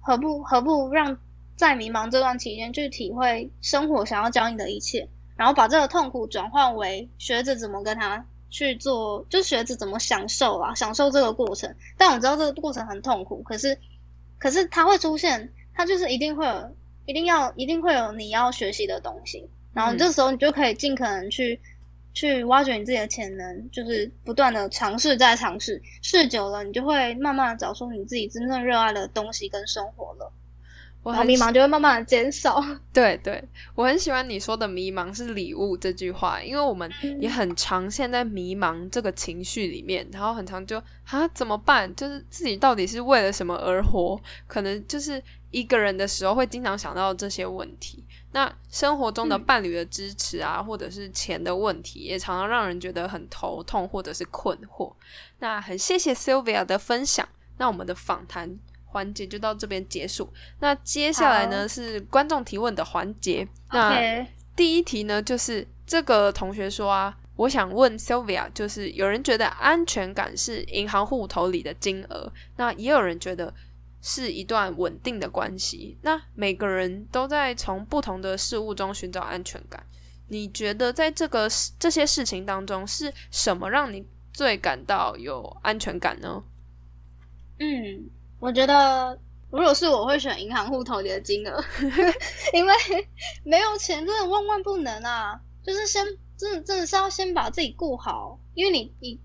[0.00, 1.18] 何不何不让
[1.56, 11.74] 在迷茫这段期间去体会生活想要教你的一切，然后把这个痛苦转换为学着怎么跟他去做，就学着怎么享受啊，享受这个过程。
[11.96, 13.78] 但我知道这个过程很痛苦，可是
[14.38, 16.74] 可是它会出现，它就是一定会有，
[17.10, 19.48] 一定要一定会有你要学习的东西。
[19.74, 21.58] 然后这时候你就可以尽可能去。
[22.12, 30.32] 去挖掘你自己的潜能，就是不断的尝试再尝试，试久了，你就会慢慢的找出你自己真正热爱的东西跟生活了。
[31.04, 32.60] 我很迷茫，就会慢慢的减少。
[32.92, 33.42] 对对，
[33.76, 36.90] 我很喜欢你说的“迷茫是礼物”这句话，因为我们
[37.20, 41.94] 也很常陷在迷茫这个情绪里面，然后很常就啊怎么办？
[41.94, 44.20] 就是自己到底是为了什么而活？
[44.48, 48.04] 可能就是一个人的时候会经常想到这些问题。
[48.32, 54.92] 那生活中的伴侣的支持啊，或者是钱的问题，也常常让人觉得很头痛或者是困惑。
[55.40, 57.28] 那很谢谢 Sylvia 的分享。
[57.58, 60.32] 那我们的访谈环节就到这边结束。
[60.60, 63.46] 那接下来呢是观众提问的环节。
[63.72, 64.24] 那
[64.54, 73.52] 第一题呢就是这个同学说啊，我想问 Sylvia，就是有人觉得安全感是银行户头里的金额，那也有人觉得。
[74.02, 75.98] 是一段稳定的关系。
[76.02, 79.84] 那每个人都在从不同的事物中寻找安全感。
[80.28, 81.48] 你觉得在这个
[81.78, 86.42] 这些事情当中，是什么让你最感到有安全感呢？
[87.58, 89.18] 嗯，我觉得
[89.50, 91.62] 如果是我会选银行户头里的金额，
[92.54, 92.72] 因为
[93.42, 95.40] 没有钱真的万万不能啊！
[95.64, 99.20] 就是先真的真的是要先把自己顾好，因为你你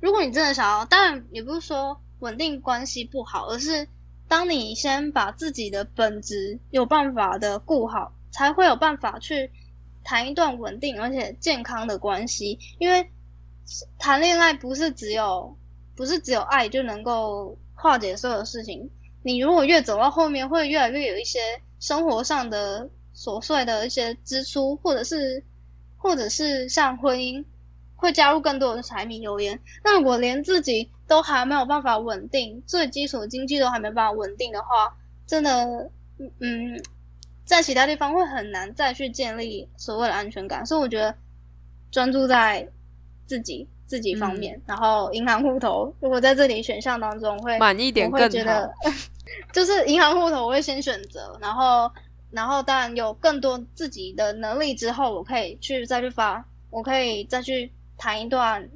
[0.00, 3.88] 如果你真的想要，当然也不是说稳定关系不好，而是。
[4.28, 9.50] 当你先把自己的本职有办法的顾好，才会有办法去
[10.02, 12.58] 谈一段稳定而且健康的关系。
[12.78, 13.08] 因为
[13.98, 15.56] 谈恋爱不是只有
[15.94, 18.90] 不是只有爱就能够化解所有事情。
[19.22, 21.38] 你如果越走到后面，会越来越有一些
[21.80, 25.42] 生活上的琐碎的一些支出，或者是
[25.96, 27.44] 或者是像婚姻。
[27.96, 29.58] 会加入更多的柴米油盐。
[29.82, 35.90] 那如果连自己都还没有办法稳定，最基础的经济都还没办法稳定的话，真的，
[36.40, 36.82] 嗯，
[37.44, 40.64] 在其他地方会很难再去建立所谓的安全感。
[40.66, 41.14] 所以我觉得
[41.90, 42.68] 专注在
[43.26, 48.28] 自己自己方面，然后银行户头，如果在这里选项当中会满意点更好，
[49.52, 51.90] 就是银行户头我会先选择，然后
[52.30, 57.70] 然后当然有更多自己的能力之后，我可以去再去发，我可以再去。
[58.04, 58.68] 谈一段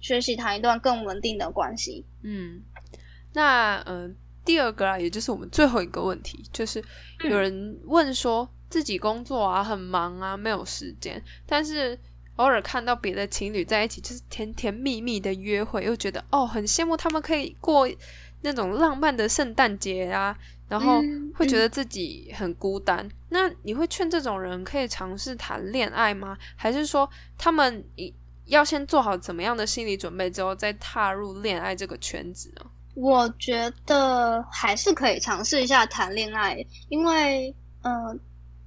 [0.00, 2.04] 学习谈一段更稳定的关系。
[2.24, 2.60] 嗯，
[3.32, 4.12] 那嗯，
[4.44, 6.82] 第二个啊，也就是我们最后一个问题，就是
[7.20, 11.96] 有人问说自己工作啊很忙啊，没有时间，但是
[12.34, 17.88] 偶尔看到别的情侣在一起，就是甜甜蜜蜜的约会，又觉得哦很羡慕他们可以过
[18.40, 20.36] 那种浪漫的圣诞节啊，
[20.68, 21.00] 然后
[21.36, 23.08] 会觉得自己很孤单。
[23.28, 26.36] 那你会劝这种人可以尝试谈恋爱吗？
[26.56, 27.08] 还是说
[27.38, 28.12] 他们一
[28.52, 32.66] 要先做好怎么样的心理准备之后再踏入恋爱这个圈子呢？
[32.94, 38.20] 我觉得还是可以尝试一下谈恋爱，因为，嗯，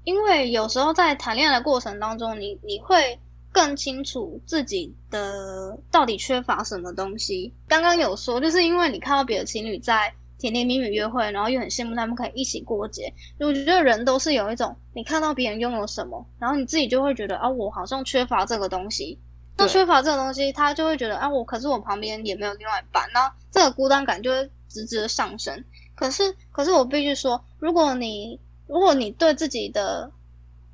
[0.03, 3.19] 因为有时候在谈恋爱的过程当中，你你会
[3.51, 7.53] 更清楚自己的到底缺乏什么东西。
[7.67, 13.13] 刚刚有说，就是因为你看到别的情侣在甜甜蜜蜜约会，然后又很羡慕他们可以一起过节。
[13.39, 19.19] 我觉得人都是有一种，你看到别人拥有什么，然后你自己就会觉得啊，我好像缺乏这个东西。
[19.57, 25.63] 那缺乏这个东西，他就会觉得啊，我可是我旁边也没有另外一半，那这个孤单感就会直直的上升。
[25.95, 30.11] 可是，可是我必须说，如果你如果你对自己的，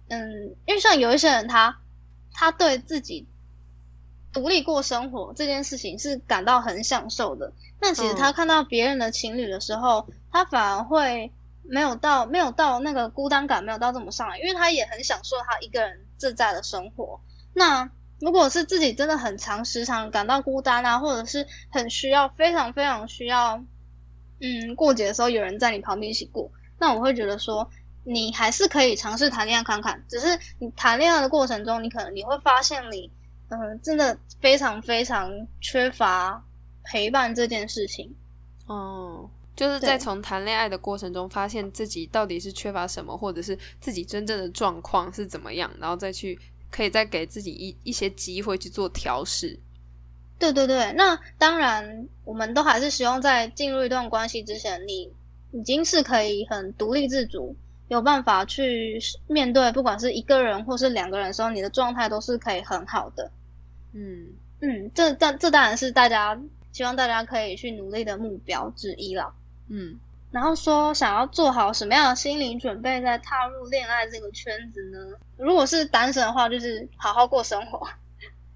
[0.10, 1.80] 嗯，因为像有一些人，他
[2.34, 3.28] 他对自己
[4.34, 17.20] 独立过生活这件事情是感到很享受的，那其实他看到别人的情侣的时候，他反而会没有到没有到那个孤单感没有到这么上来，因为他也很享受他一个人自在的生活。
[17.54, 23.62] 那如果是自己真的很长时常感到孤单啊，或者是很需要非常非常需要，
[24.40, 27.68] 嗯，过节的时候有人在你旁边一起过，那我会觉得说，
[28.04, 30.04] 你还是可以尝试谈恋爱看看。
[30.08, 30.28] 只是
[30.60, 33.12] 你谈恋爱的过程中，你可能你会发现你，
[33.50, 36.44] 嗯，真的非常非常缺乏
[36.84, 38.16] 陪伴这件事情。
[38.68, 46.40] 哦，就是在从谈恋爱的过程中，发现自己到底是缺乏什么，或者是自己真正的状况是怎么样，然后再去。
[46.72, 49.60] 可以再给自己一一些机会去做调试。
[50.40, 55.08] 对对对，那当然，我们都还是希望在进入一段关系之前，你
[55.52, 57.56] 已经是可以很独立自主，
[57.90, 63.30] 有办法去面对，不管是一个人或是两个人的时候，你的状态都是可以很好的。
[63.94, 64.30] 嗯
[64.62, 66.42] 嗯，这这这当然是大家
[66.72, 69.34] 希望大家可以去努力的目标之一了。
[69.68, 70.00] 嗯。
[70.32, 74.98] 然后说想要做好什么样的心理准备，再踏入恋爱这个圈子呢？
[75.38, 77.86] 如果是单身的话，就是好好过生活，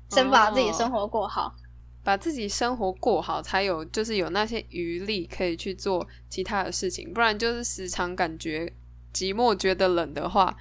[0.10, 1.54] 先把自己生活过好，
[2.02, 7.14] 把自己生活过好，才有就是有那些余力可以去做其他的事情。
[7.14, 8.72] 不然就是时常感觉
[9.14, 10.56] 寂寞、觉得冷的话，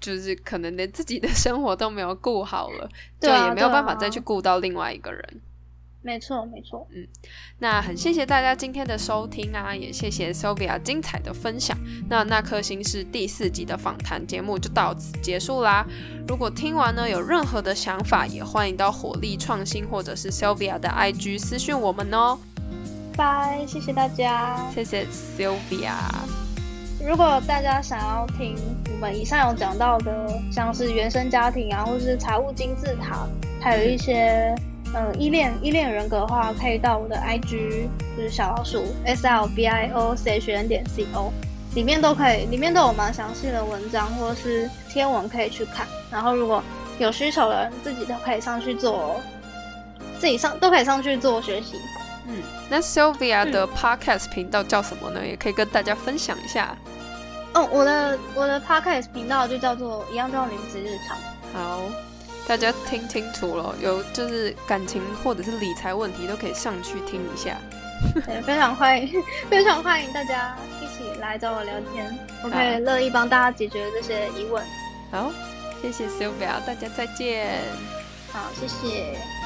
[0.00, 2.88] 就是可能连自己的生活都没有顾好了，
[3.20, 5.40] 就也没有办法再去顾到另外一个人。
[6.04, 6.84] 没错，没错。
[6.90, 7.06] 嗯，
[7.60, 11.78] 那很谢谢大家今天的收听啊，也谢谢 Sylvia 精彩的分享。
[12.08, 15.86] 那那颗星是第四集的访谈节目就到此结束啦。
[16.26, 22.36] 如果听完呢有任何的想法，也欢迎到火力创新或者是 Sylvia 的 IG 私讯我们哦。
[23.16, 25.94] 拜，谢谢大家，谢谢 Sylvia。
[27.06, 28.56] 如果大家想要听
[28.92, 33.28] 我们以上有讲到的，像是原生家庭啊，或是财务金字塔，
[33.60, 34.52] 还有一些。
[34.94, 41.32] 嗯，依恋依恋人格的话，可以到我的 IG，就是小老鼠 S L B I O C H N 点 C O，
[41.74, 45.86] 里面都可以，里面都有蛮详细的文章或者是贴文可以去看。
[46.10, 46.62] 然后如果
[46.98, 49.18] 有需求的人，自己都可以上去做，
[50.18, 51.76] 自己上都可以上去做学习。
[52.28, 55.26] 嗯，那 Sylvia 的 Podcast 频道叫什么呢？
[55.26, 56.76] 也可以跟大家分享一下。
[57.54, 61.16] 哦，我的我的 Podcast 频道就叫做一样叫名字日常。
[61.54, 61.80] 好。
[62.46, 67.56] 大家听清楚了，有就是感情或者是理财问题，都可以上去听一下。
[68.26, 69.08] 对，非常欢迎，
[69.48, 74.62] 非常欢迎大家一起来找我聊天，我可以乐意帮大家解决这些疑问。
[75.10, 75.32] 好，
[75.80, 77.60] 谢谢 Sylvia，大家再见。
[78.32, 79.41] 好，谢谢。